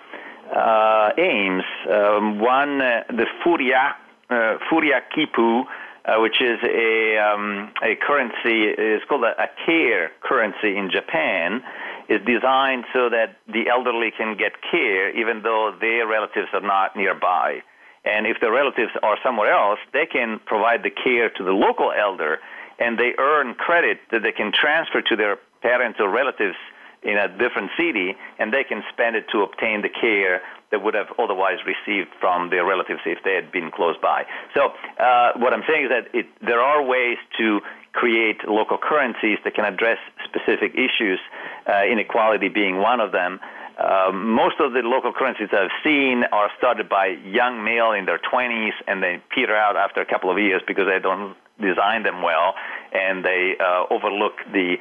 [0.54, 1.64] uh, aims.
[1.90, 3.92] Um, one, uh, the Fureai,
[4.30, 5.64] uh, Fureai Kippu
[6.04, 11.62] uh, which is a um, a currency is called a, a care currency in Japan,
[12.08, 16.96] is designed so that the elderly can get care even though their relatives are not
[16.96, 17.62] nearby.
[18.04, 21.92] And if the relatives are somewhere else, they can provide the care to the local
[21.92, 22.38] elder,
[22.82, 26.56] and they earn credit that they can transfer to their parents or relatives
[27.02, 30.94] in a different city, and they can spend it to obtain the care they would
[30.94, 34.24] have otherwise received from their relatives if they had been close by.
[34.54, 37.60] So, uh, what I'm saying is that it, there are ways to
[37.92, 41.20] create local currencies that can address specific issues,
[41.68, 43.38] uh, inequality being one of them.
[43.78, 48.18] Uh, most of the local currencies I've seen are started by young male in their
[48.18, 52.22] 20s and they peter out after a couple of years because they don't design them
[52.22, 52.54] well
[52.92, 54.76] and they uh, overlook the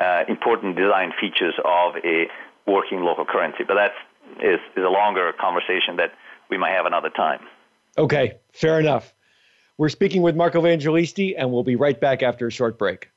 [0.00, 2.28] uh, important design features of a
[2.66, 3.64] working local currency.
[3.66, 3.94] But that's
[4.40, 6.12] is, is a longer conversation that
[6.50, 7.40] we might have another time.
[7.96, 9.14] Okay, fair enough.
[9.78, 13.10] We're speaking with Marco Vangelisti, and we'll be right back after a short break.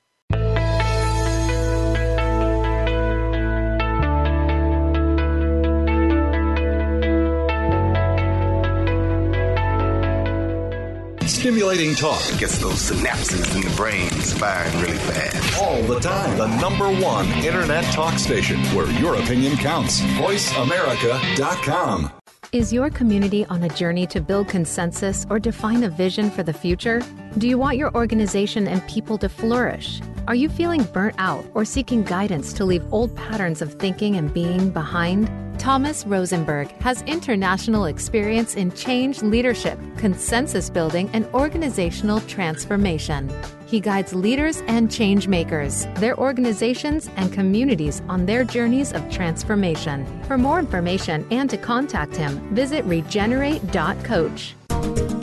[11.38, 12.18] Stimulating talk.
[12.40, 15.62] Gets those synapses in the brain firing really fast.
[15.62, 16.36] All the time.
[16.36, 20.02] The number one internet talk station where your opinion counts.
[20.02, 22.12] VoiceAmerica.com.
[22.54, 26.54] Is your community on a journey to build consensus or define a vision for the
[26.54, 27.04] future?
[27.38, 30.02] Do you want your organization and people to flourish?
[30.28, 34.34] Are you feeling burnt out or seeking guidance to leave old patterns of thinking and
[34.34, 35.30] being behind?
[35.58, 43.32] Thomas Rosenberg has international experience in change leadership, consensus building, and organizational transformation.
[43.66, 50.06] He guides leaders and change makers, their organizations, and communities on their journeys of transformation.
[50.24, 55.17] For more information and to contact him, visit regenerate.coach.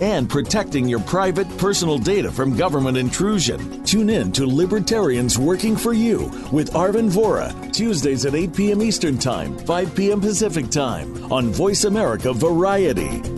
[0.00, 3.82] and protecting your private personal data from government intrusion.
[3.84, 8.82] Tune in to Libertarians Working for You with Arvin Vohra, Tuesdays at 8 p.m.
[8.82, 10.20] Eastern Time, 5 p.m.
[10.20, 13.37] Pacific Time on Voice America Variety.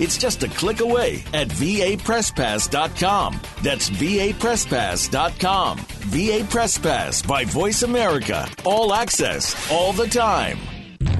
[0.00, 3.40] It's just a click away at vapresspass.com.
[3.62, 5.78] That's vapresspass.com.
[5.78, 8.48] VA Press Pass by Voice America.
[8.64, 10.58] All access, all the time.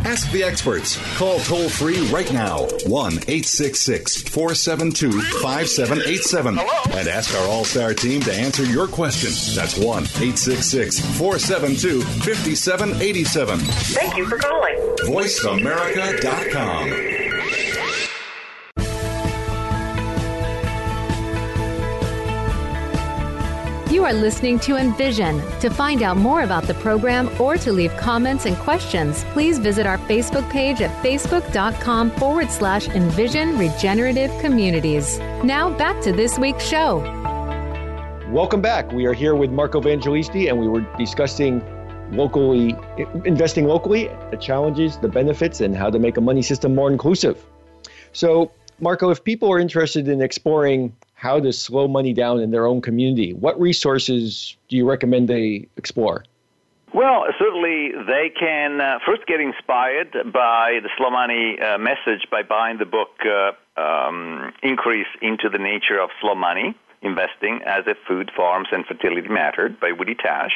[0.05, 0.97] Ask the experts.
[1.19, 8.21] Call toll free right now 1 866 472 5787 and ask our All Star team
[8.23, 9.31] to answer your question.
[9.55, 13.59] That's 1 866 472 5787.
[13.59, 14.77] Thank you for calling.
[15.05, 17.18] VoiceAmerica.com.
[23.99, 25.43] You are listening to Envision.
[25.59, 29.87] To find out more about the program or to leave comments and questions, please visit
[29.87, 35.19] our Facebook page at facebook.com forward slash Envision Regenerative Communities.
[35.43, 36.99] Now back to this week's show.
[38.31, 38.93] Welcome back.
[38.93, 41.61] We are here with Marco Vangelisti, and we were discussing
[42.13, 42.77] locally
[43.25, 47.45] investing locally, the challenges, the benefits, and how to make a money system more inclusive.
[48.13, 52.65] So, Marco, if people are interested in exploring how to slow money down in their
[52.65, 56.25] own community, what resources do you recommend they explore?
[56.95, 62.43] Well, certainly they can uh, first get inspired by the slow money uh, message by
[62.43, 67.97] buying the book uh, um, Inquiries into the Nature of Slow Money Investing as if
[68.07, 70.53] Food, Farms, and Fertility Mattered by Woody Tasch.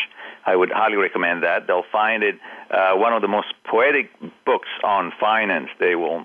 [0.46, 1.66] I would highly recommend that.
[1.66, 2.36] They'll find it
[2.70, 4.10] uh, one of the most poetic
[4.46, 6.24] books on finance they will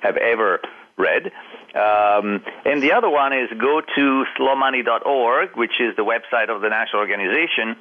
[0.00, 0.60] have ever
[0.96, 1.32] read.
[1.74, 6.68] Um, and the other one is go to slowmoney.org, which is the website of the
[6.68, 7.76] national organization,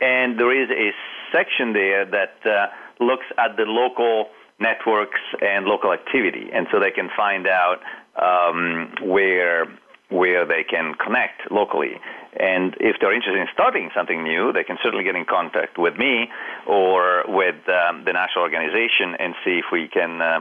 [0.00, 0.92] and there is a
[1.32, 2.66] section there that uh,
[3.04, 4.28] looks at the local
[4.58, 7.80] networks and local activity, and so they can find out
[8.16, 9.66] um, where
[10.08, 12.00] where they can connect locally.
[12.38, 15.96] And if they're interested in starting something new, they can certainly get in contact with
[15.96, 16.30] me
[16.66, 20.40] or with um, the national organization and see if we can uh,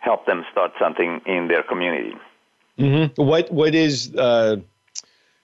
[0.00, 2.12] help them start something in their community.
[2.78, 3.22] Mm-hmm.
[3.22, 4.56] What what is uh,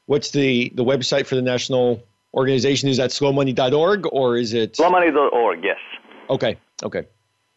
[0.06, 2.88] what's the the website for the national organization?
[2.88, 5.64] Is that slowmoney.org or is it slowmoney.org?
[5.64, 5.78] Yes.
[6.30, 6.56] Okay.
[6.82, 7.06] Okay.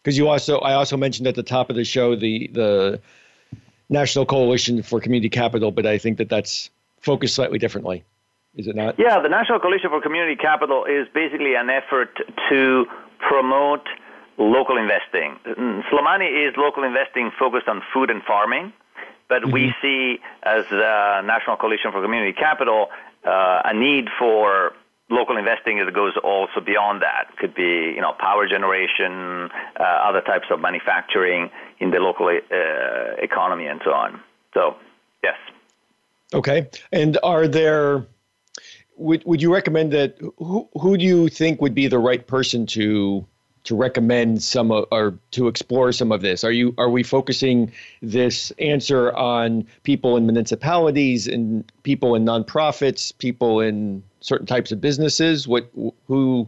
[0.04, 3.00] Because you also, I also mentioned at the top of the show the the
[3.90, 6.70] National Coalition for Community Capital, but I think that that's
[7.02, 8.04] focused slightly differently.
[8.56, 8.96] Is it not?
[8.98, 12.18] Yeah, the National Coalition for Community Capital is basically an effort
[12.50, 12.86] to
[13.20, 13.86] promote
[14.38, 15.38] local investing.
[15.46, 18.74] Mm, Slow Money is local investing focused on food and farming,
[19.30, 19.52] but mm-hmm.
[19.52, 22.90] we see as the National Coalition for Community Capital
[23.26, 24.74] uh, a need for
[25.10, 27.36] local investing that goes also beyond that.
[27.38, 29.50] Could be you know power generation,
[29.80, 31.50] uh, other types of manufacturing
[31.80, 34.22] in the local uh, economy, and so on.
[34.54, 34.76] So
[35.24, 35.36] yes.
[36.34, 38.06] Okay, and are there?
[38.98, 40.18] Would would you recommend that?
[40.38, 43.26] Who who do you think would be the right person to
[43.68, 46.44] to recommend some of, or to explore some of this?
[46.46, 53.16] Are you are we focusing this answer on people in municipalities and people in nonprofits,
[53.18, 55.48] people in certain types of businesses?
[55.48, 55.70] What
[56.08, 56.48] who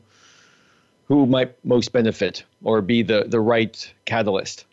[1.10, 4.66] who might most benefit or be the the right catalyst?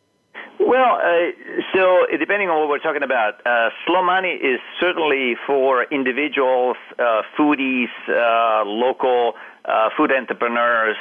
[0.61, 1.33] Well, uh,
[1.75, 7.23] so depending on what we're talking about, uh, slow money is certainly for individuals, uh,
[7.37, 9.35] foodies, uh, local
[9.65, 10.97] uh, food entrepreneurs.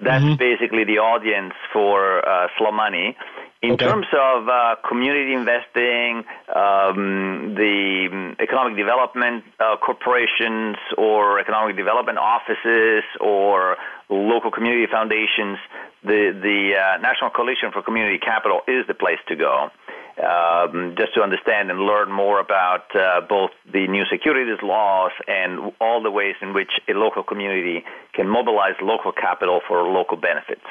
[0.00, 0.36] That's mm-hmm.
[0.36, 3.16] basically the audience for uh, slow money.
[3.62, 3.86] In okay.
[3.86, 6.24] terms of uh, community investing,
[6.54, 13.76] um, the economic development uh, corporations or economic development offices or
[14.10, 15.58] local community foundations,
[16.04, 19.70] the, the uh, National Coalition for Community Capital is the place to go.
[20.16, 25.72] Um, just to understand and learn more about uh, both the new securities laws and
[25.78, 30.64] all the ways in which a local community can mobilize local capital for local benefits.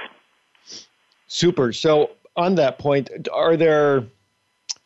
[1.27, 1.71] Super.
[1.73, 4.05] So, on that point, are there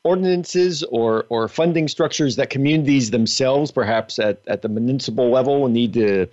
[0.04, 5.94] ordinances or, or funding structures that communities themselves, perhaps at, at the municipal level, need
[5.94, 6.28] to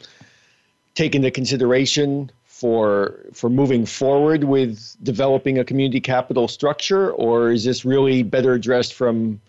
[0.94, 2.30] take into consideration
[2.60, 8.54] for for moving forward with developing a community capital structure, or is this really better
[8.54, 9.40] addressed from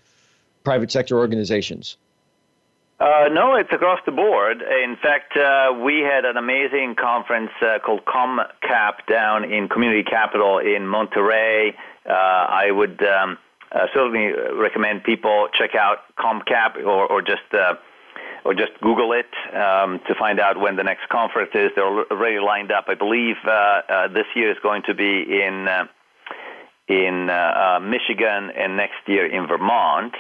[0.66, 1.96] private sector organizations?
[3.00, 4.62] Uh, no, it's across the board.
[4.62, 10.58] In fact, uh, we had an amazing conference uh, called ComCap down in Community Capital
[10.58, 11.76] in Monterey.
[12.06, 13.38] Uh, I would um,
[13.72, 17.76] uh, certainly recommend people check out ComCap or, or just uh,
[18.44, 21.72] or just Google it um, to find out when the next conference is.
[21.76, 22.86] They're already lined up.
[22.88, 23.36] I believe
[24.14, 25.68] this year is going to be in
[26.88, 27.26] in
[27.90, 30.14] Michigan and next year in Vermont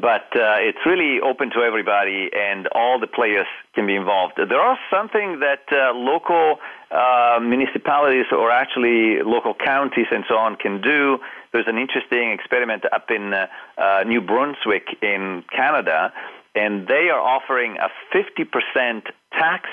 [0.00, 4.34] but uh, it's really open to everybody, and all the players can be involved.
[4.36, 6.58] There are something that uh, local
[6.90, 11.18] uh, municipalities or actually local counties and so on can do.
[11.52, 13.46] There's an interesting experiment up in uh,
[13.78, 16.12] uh, New Brunswick in Canada,
[16.54, 19.02] and they are offering a 50%
[19.32, 19.68] tax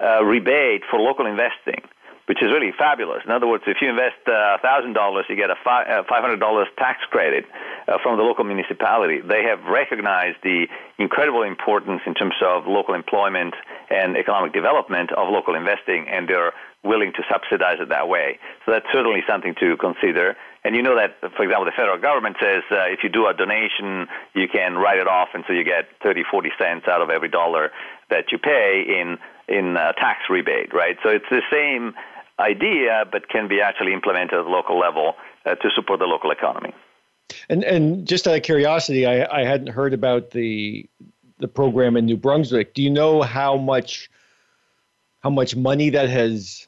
[0.00, 1.82] uh, rebate for local investing
[2.30, 3.22] which is really fabulous.
[3.24, 4.94] In other words, if you invest uh, $1,000,
[5.28, 7.44] you get a $500 uh, tax credit
[7.88, 9.18] uh, from the local municipality.
[9.20, 13.54] They have recognized the incredible importance in terms of local employment
[13.90, 16.52] and economic development of local investing, and they're
[16.84, 18.38] willing to subsidize it that way.
[18.64, 20.36] So that's certainly something to consider.
[20.62, 23.32] And you know that, for example, the federal government says uh, if you do a
[23.32, 27.08] donation, you can write it off, and so you get 30, 40 cents out of
[27.08, 27.70] every dollar
[28.10, 30.96] that you pay in in uh, tax rebate, right?
[31.02, 31.94] So it's the same
[32.38, 36.30] idea, but can be actually implemented at the local level uh, to support the local
[36.30, 36.74] economy.
[37.48, 40.88] And and just out of curiosity, I, I hadn't heard about the
[41.38, 42.74] the program in New Brunswick.
[42.74, 44.10] Do you know how much
[45.20, 46.66] how much money that has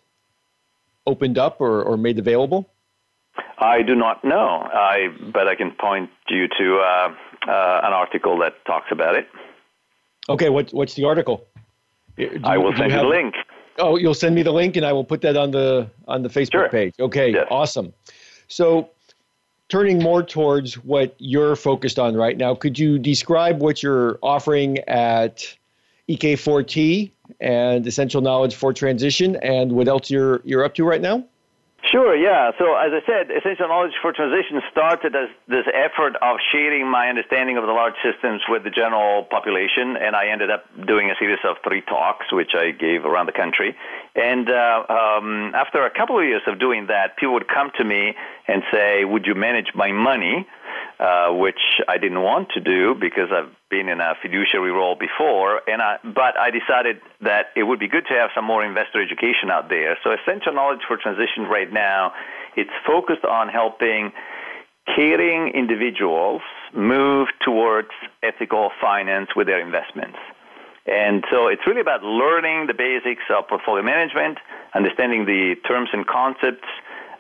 [1.07, 2.71] opened up or, or made available?
[3.59, 4.69] I do not know.
[4.73, 7.15] I but I can point you to uh,
[7.49, 9.29] uh, an article that talks about it.
[10.29, 11.47] Okay, what what's the article?
[12.17, 13.35] Do, I will send you, have, the link.
[13.79, 16.29] Oh, you'll send me the link, and I will put that on the on the
[16.29, 16.69] Facebook sure.
[16.69, 16.95] page.
[17.01, 17.47] Okay, yes.
[17.51, 17.93] awesome.
[18.49, 18.91] So,
[19.69, 24.79] turning more towards what you're focused on right now, could you describe what you're offering
[24.81, 25.57] at
[26.09, 27.11] EK4T
[27.41, 31.25] and Essential Knowledge for Transition, and what else you're you're up to right now?
[31.93, 32.53] Sure, yeah.
[32.59, 37.11] So, as I said, Essential Knowledge for Transition started as this effort of sharing my
[37.11, 41.15] understanding of the large systems with the general population, and I ended up doing a
[41.19, 43.77] series of three talks, which I gave around the country.
[44.17, 47.85] And uh, um, after a couple of years of doing that, people would come to
[47.85, 48.15] me
[48.49, 50.47] and say, Would you manage my money?
[51.01, 55.61] Uh, which I didn't want to do because I've been in a fiduciary role before.
[55.67, 59.03] And I, but I decided that it would be good to have some more investor
[59.03, 59.99] education out there.
[60.05, 62.13] So Essential Knowledge for Transition right now,
[62.55, 64.13] it's focused on helping
[64.95, 67.91] caring individuals move towards
[68.23, 70.19] ethical finance with their investments.
[70.87, 74.39] And so it's really about learning the basics of portfolio management,
[74.75, 76.69] understanding the terms and concepts,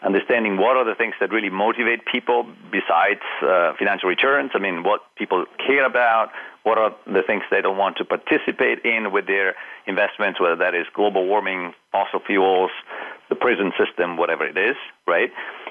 [0.04, 4.50] understanding what are the things that really motivate people besides uh, financial returns.
[4.54, 6.30] I mean, what people care about,
[6.64, 9.54] what are the things they don't want to participate in with their
[9.86, 12.70] investments, whether that is global warming, fossil fuels,
[13.28, 14.76] the prison system, whatever it is,
[15.06, 15.30] right?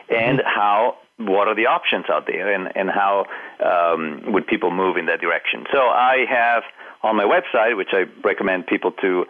[0.09, 0.47] And mm-hmm.
[0.47, 3.25] how what are the options out there and, and how
[3.63, 5.65] um, would people move in that direction.
[5.71, 6.63] So I have
[7.03, 9.25] on my website, which I recommend people to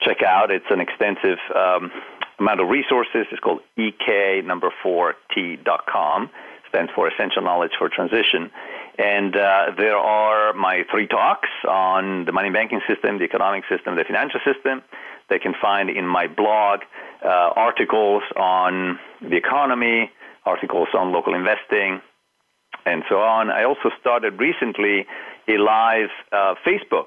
[0.00, 1.90] check out, it's an extensive um,
[2.38, 3.26] amount of resources.
[3.30, 6.30] It's called EK number four T.com,
[6.68, 8.50] stands for Essential Knowledge for Transition.
[8.98, 13.96] And uh, there are my three talks on the money banking system, the economic system,
[13.96, 14.82] the financial system.
[15.28, 16.80] They can find in my blog
[17.24, 20.10] uh, articles on the economy,
[20.44, 22.00] articles on local investing,
[22.86, 23.50] and so on.
[23.50, 25.06] I also started recently
[25.48, 27.06] a live uh, Facebook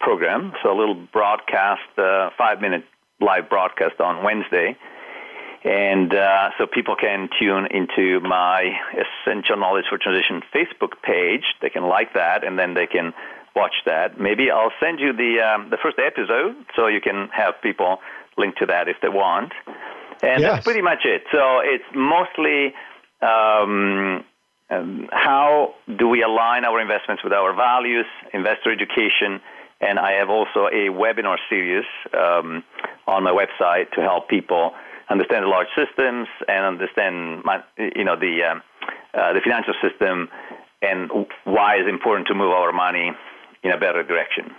[0.00, 2.84] program, so a little broadcast, uh, five minute
[3.20, 4.76] live broadcast on Wednesday.
[5.62, 11.44] And uh, so people can tune into my Essential Knowledge for Transition Facebook page.
[11.60, 13.12] They can like that, and then they can
[13.54, 14.18] watch that.
[14.18, 17.98] Maybe I'll send you the um, the first episode, so you can have people
[18.38, 19.52] link to that if they want.
[20.22, 20.52] And yes.
[20.52, 21.24] that's pretty much it.
[21.30, 22.72] So it's mostly
[23.20, 24.24] um,
[24.70, 29.40] um, how do we align our investments with our values, investor education,
[29.80, 32.62] and I have also a webinar series um,
[33.06, 34.72] on my website to help people
[35.08, 38.62] understand the large systems and understand my, you know the um,
[39.14, 40.28] uh, the financial system
[40.82, 41.10] and
[41.44, 43.12] why it's important to move our money
[43.62, 44.54] in a better direction.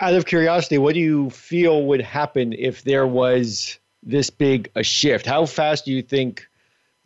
[0.00, 4.82] Out of curiosity, what do you feel would happen if there was this big a
[4.82, 5.24] shift?
[5.24, 6.46] How fast do you think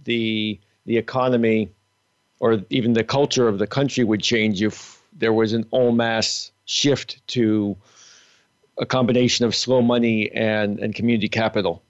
[0.05, 1.70] the the economy
[2.41, 6.53] or even the culture of the country would change if there was an en masse
[6.69, 7.77] shift to
[8.79, 11.83] a combination of slow money and, and community capital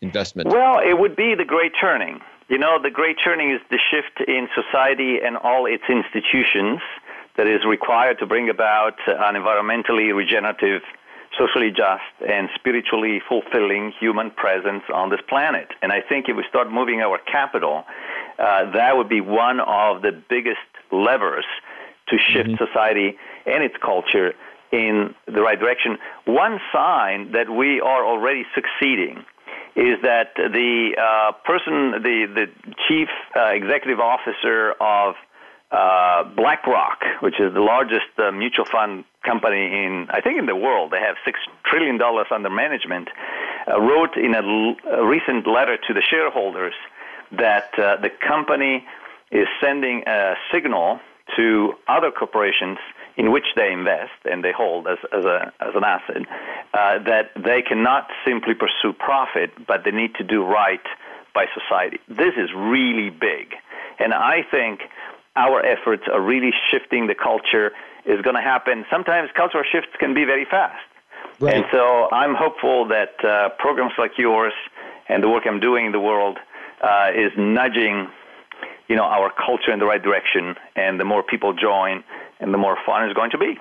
[0.00, 0.48] investment?
[0.48, 2.20] Well, it would be the great turning.
[2.48, 6.80] You know, the great turning is the shift in society and all its institutions
[7.36, 10.82] that is required to bring about an environmentally regenerative
[11.38, 15.68] socially just and spiritually fulfilling human presence on this planet.
[15.80, 17.84] And I think if we start moving our capital,
[18.38, 20.58] uh, that would be one of the biggest
[20.90, 21.44] levers
[22.08, 22.64] to shift mm-hmm.
[22.64, 23.16] society
[23.46, 24.32] and its culture
[24.72, 25.98] in the right direction.
[26.26, 29.24] One sign that we are already succeeding
[29.76, 32.46] is that the uh, person, the, the
[32.88, 35.14] chief uh, executive officer of
[35.70, 40.56] uh, BlackRock, which is the largest uh, mutual fund company in, I think, in the
[40.56, 40.90] world.
[40.90, 43.08] They have six trillion dollars under management.
[43.68, 46.74] Uh, wrote in a, l- a recent letter to the shareholders
[47.32, 48.84] that uh, the company
[49.30, 50.98] is sending a signal
[51.36, 52.78] to other corporations
[53.20, 56.22] in which they invest and they hold as, as, a, as an asset
[56.72, 60.86] uh, that they cannot simply pursue profit, but they need to do right
[61.34, 61.98] by society.
[62.08, 63.46] This is really big.
[63.98, 64.80] And I think
[65.36, 67.72] our efforts are really shifting the culture
[68.06, 68.86] is going to happen.
[68.90, 70.82] Sometimes cultural shifts can be very fast.
[71.40, 71.56] Right.
[71.56, 74.54] And so I'm hopeful that uh, programs like yours
[75.10, 76.38] and the work I'm doing in the world
[76.82, 78.08] uh, is nudging,
[78.90, 80.56] you know, our culture in the right direction.
[80.76, 82.04] And the more people join,
[82.40, 83.56] and the more fun it's going to be.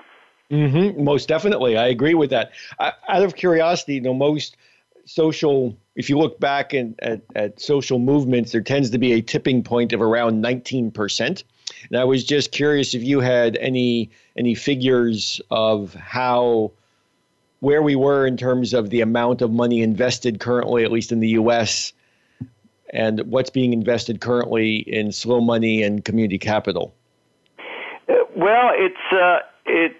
[0.52, 1.04] Mm-hmm.
[1.04, 2.52] Most definitely, I agree with that.
[2.80, 4.58] I, out of curiosity, you know, most
[5.06, 9.22] social if you look back in, at, at social movements, there tends to be a
[9.22, 11.44] tipping point of around 19%.
[11.90, 16.72] And I was just curious if you had any any figures of how
[17.60, 21.20] where we were in terms of the amount of money invested currently, at least in
[21.20, 21.94] the U.S.,
[22.92, 26.94] and what's being invested currently in slow money and community capital.
[28.08, 29.96] Uh, well, it's uh, it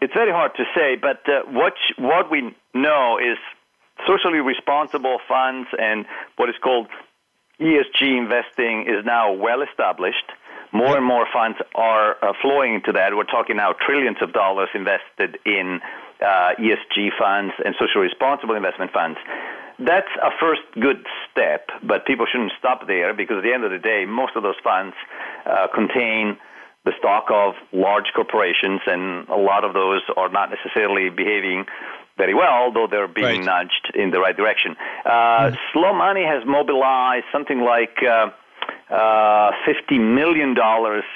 [0.00, 3.38] it's very hard to say, but uh, what what we know is
[4.06, 6.06] socially responsible funds and
[6.36, 6.88] what is called
[7.60, 10.30] ESG investing is now well established.
[10.70, 13.16] More and more funds are uh, flowing into that.
[13.16, 15.80] We're talking now trillions of dollars invested in
[16.20, 19.18] uh, ESG funds and socially responsible investment funds.
[19.78, 23.70] That's a first good step, but people shouldn't stop there because at the end of
[23.70, 24.94] the day, most of those funds
[25.46, 26.36] uh, contain
[26.84, 31.66] the stock of large corporations, and a lot of those are not necessarily behaving
[32.16, 33.64] very well, though they're being right.
[33.68, 34.74] nudged in the right direction.
[35.06, 35.56] Uh, mm.
[35.72, 38.30] Slow Money has mobilized something like uh,
[38.90, 40.56] uh, $50 million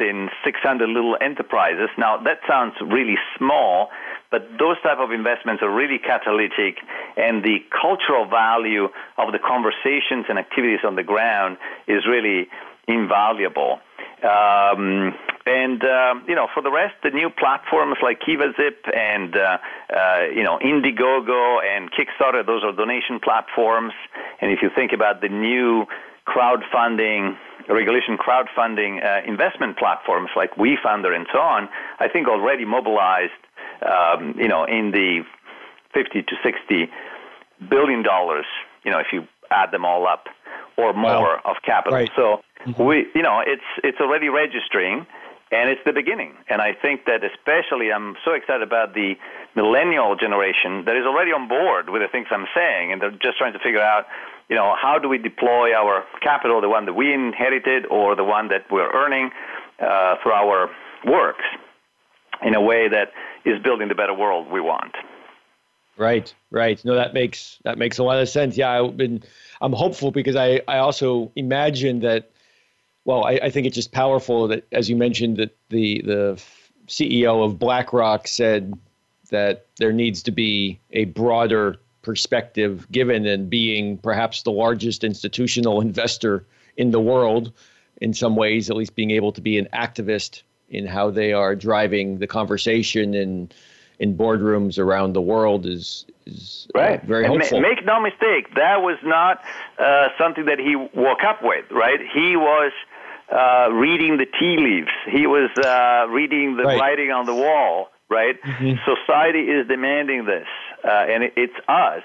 [0.01, 1.89] in 600 little enterprises.
[1.99, 3.91] Now, that sounds really small,
[4.33, 6.79] but those type of investments are really catalytic,
[7.17, 12.49] and the cultural value of the conversations and activities on the ground is really
[12.89, 13.79] invaluable.
[14.25, 15.15] Um,
[15.45, 19.59] and um, you know, for the rest, the new platforms like KivaZip and uh,
[19.91, 23.93] uh, you know Indiegogo and Kickstarter, those are donation platforms.
[24.41, 25.87] And if you think about the new
[26.27, 27.37] crowdfunding,
[27.69, 31.69] regulation crowdfunding uh, investment platforms like WeFunder and so on,
[31.99, 33.33] I think already mobilized,
[33.87, 35.25] um, you know, in the
[35.95, 36.91] 50 to 60
[37.69, 38.47] billion dollars,
[38.85, 40.27] you know, if you add them all up,
[40.77, 41.41] or more wow.
[41.45, 41.99] of capital.
[41.99, 42.11] Right.
[42.17, 42.83] So mm-hmm.
[42.83, 45.07] we, you know, it's it's already registering,
[45.51, 46.35] and it's the beginning.
[46.49, 49.15] And I think that especially, I'm so excited about the
[49.55, 53.37] millennial generation that is already on board with the things I'm saying, and they're just
[53.39, 54.07] trying to figure out,
[54.49, 58.25] you know, how do we deploy our capital, the one that we inherited or the
[58.25, 59.31] one that we're earning
[59.79, 60.71] uh, through our
[61.05, 61.45] works,
[62.45, 63.13] in a way that
[63.45, 64.95] is building the better world we want.
[65.97, 66.83] Right, right.
[66.85, 68.57] No, that makes that makes a lot of sense.
[68.57, 69.23] Yeah, I've been
[69.61, 72.31] I'm hopeful because I I also imagine that.
[73.05, 76.43] Well, I, I think it's just powerful that, as you mentioned, that the the
[76.87, 78.73] CEO of BlackRock said
[79.31, 85.81] that there needs to be a broader perspective given and being perhaps the largest institutional
[85.89, 87.53] investor in the world
[88.01, 90.43] in some ways at least being able to be an activist
[90.73, 93.55] in how they are driving the conversation and
[93.99, 97.61] in boardrooms around the world is is uh, very hopeful.
[97.61, 99.43] Ma- make no mistake, that was not
[99.79, 101.71] uh, something that he woke up with.
[101.71, 102.73] Right, he was
[103.31, 104.91] uh, reading the tea leaves.
[105.09, 106.81] He was uh, reading the right.
[106.81, 107.89] writing on the wall.
[108.09, 108.77] Right, mm-hmm.
[108.85, 110.47] society is demanding this,
[110.85, 112.03] uh, and it, it's us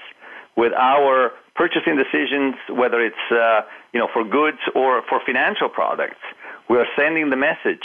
[0.56, 3.62] with our purchasing decisions, whether it's uh,
[3.92, 6.22] you know for goods or for financial products.
[6.70, 7.84] We are sending the message.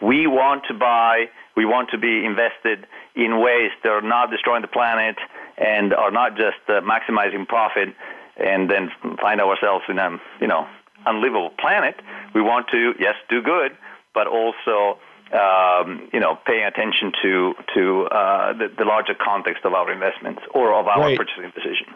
[0.00, 4.62] We want to buy we want to be invested in ways that are not destroying
[4.62, 5.16] the planet
[5.58, 7.88] and are not just uh, maximizing profit
[8.36, 8.90] and then
[9.20, 10.66] find ourselves in a you know
[11.06, 11.96] unlivable planet.
[12.34, 13.76] We want to yes do good,
[14.14, 14.98] but also
[15.32, 20.42] um, you know paying attention to to uh, the, the, larger context of our investments
[20.54, 21.18] or of our right.
[21.18, 21.86] purchasing decision.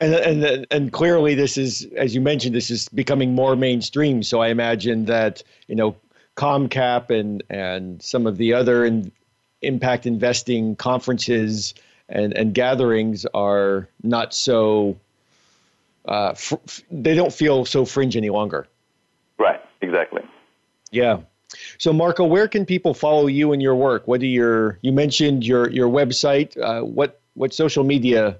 [0.00, 4.22] And, and and clearly, this is, as you mentioned, this is becoming more mainstream.
[4.22, 5.94] So I imagine that you know
[6.42, 9.12] ComCap and and some of the other in,
[9.62, 11.72] impact investing conferences
[12.08, 14.98] and, and gatherings are not so
[16.06, 16.56] uh, fr-
[16.90, 18.66] they don't feel so fringe any longer.
[19.38, 19.60] Right.
[19.82, 20.22] Exactly.
[20.90, 21.20] Yeah.
[21.78, 24.08] So Marco, where can people follow you and your work?
[24.08, 26.60] What are your you mentioned your your website?
[26.60, 28.36] Uh, what what social media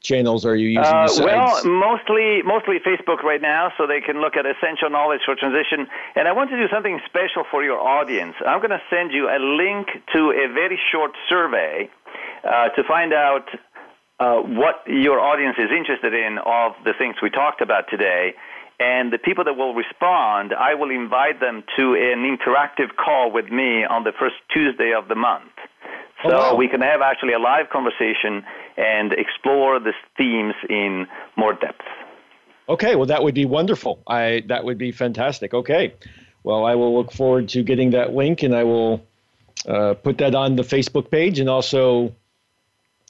[0.00, 0.84] channels are you using?
[0.84, 5.34] Uh, well, mostly mostly Facebook right now, so they can look at essential knowledge for
[5.34, 5.86] transition.
[6.14, 8.34] And I want to do something special for your audience.
[8.46, 11.90] I'm going to send you a link to a very short survey
[12.44, 13.48] uh, to find out
[14.20, 18.34] uh, what your audience is interested in of the things we talked about today.
[18.80, 23.50] And the people that will respond, I will invite them to an interactive call with
[23.50, 25.50] me on the first Tuesday of the month.
[26.22, 26.54] So oh, wow.
[26.56, 28.44] we can have actually a live conversation
[28.78, 31.06] and explore these themes in
[31.36, 31.84] more depth.
[32.68, 34.00] Okay, well that would be wonderful.
[34.06, 35.52] I that would be fantastic.
[35.52, 35.94] Okay,
[36.44, 39.04] well I will look forward to getting that link, and I will
[39.66, 42.14] uh, put that on the Facebook page, and also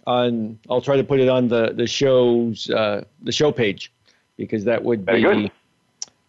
[0.07, 3.93] on I'll try to put it on the the show's uh, the show page
[4.37, 5.51] because that would Very be good.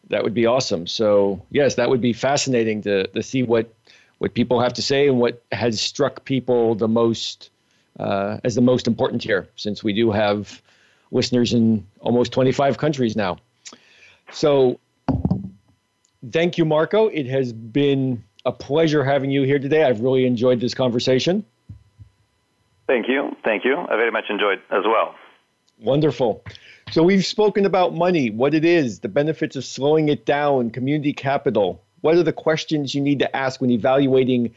[0.10, 0.86] that would be awesome.
[0.88, 3.74] So yes, that would be fascinating to to see what
[4.18, 7.52] what people have to say and what has struck people the most
[8.00, 10.62] Uh, as the most important here, since we do have
[11.12, 13.38] listeners in almost 25 countries now.
[14.32, 14.80] So,
[16.32, 17.08] thank you, Marco.
[17.08, 19.84] It has been a pleasure having you here today.
[19.84, 21.44] I've really enjoyed this conversation.
[22.88, 23.36] Thank you.
[23.44, 23.76] Thank you.
[23.78, 25.16] I very much enjoyed as well.
[25.80, 26.44] Wonderful.
[26.92, 31.12] So, we've spoken about money, what it is, the benefits of slowing it down, community
[31.12, 31.84] capital.
[32.02, 34.56] What are the questions you need to ask when evaluating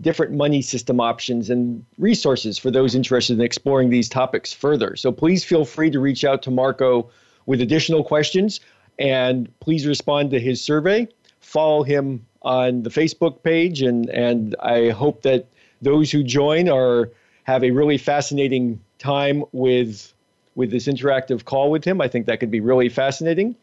[0.00, 4.96] different money system options and resources for those interested in exploring these topics further.
[4.96, 7.10] So please feel free to reach out to Marco
[7.46, 8.60] with additional questions
[8.98, 11.08] and please respond to his survey.
[11.40, 15.46] Follow him on the Facebook page and and I hope that
[15.80, 17.10] those who join are
[17.44, 20.12] have a really fascinating time with
[20.54, 22.00] with this interactive call with him.
[22.00, 23.56] I think that could be really fascinating.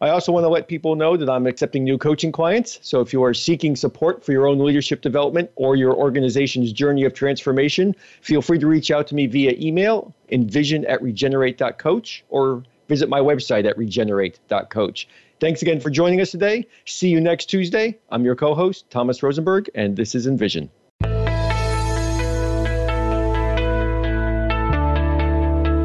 [0.00, 2.78] I also want to let people know that I'm accepting new coaching clients.
[2.82, 7.04] So if you are seeking support for your own leadership development or your organization's journey
[7.04, 12.62] of transformation, feel free to reach out to me via email, envision at regenerate.coach, or
[12.88, 15.08] visit my website at regenerate.coach.
[15.40, 16.66] Thanks again for joining us today.
[16.84, 17.98] See you next Tuesday.
[18.10, 20.70] I'm your co host, Thomas Rosenberg, and this is Envision.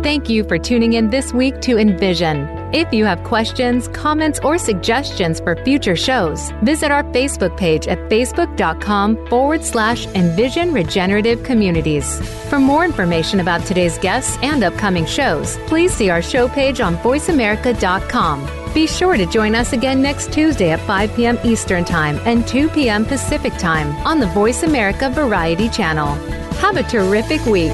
[0.03, 2.61] Thank you for tuning in this week to Envision.
[2.74, 7.97] If you have questions, comments, or suggestions for future shows, visit our Facebook page at
[8.09, 12.22] facebook.com forward slash envision regenerative communities.
[12.49, 16.95] For more information about today's guests and upcoming shows, please see our show page on
[16.97, 18.74] voiceamerica.com.
[18.74, 21.38] Be sure to join us again next Tuesday at 5 p.m.
[21.43, 23.05] Eastern Time and 2 p.m.
[23.05, 26.13] Pacific Time on the Voice America Variety Channel.
[26.55, 27.74] Have a terrific week.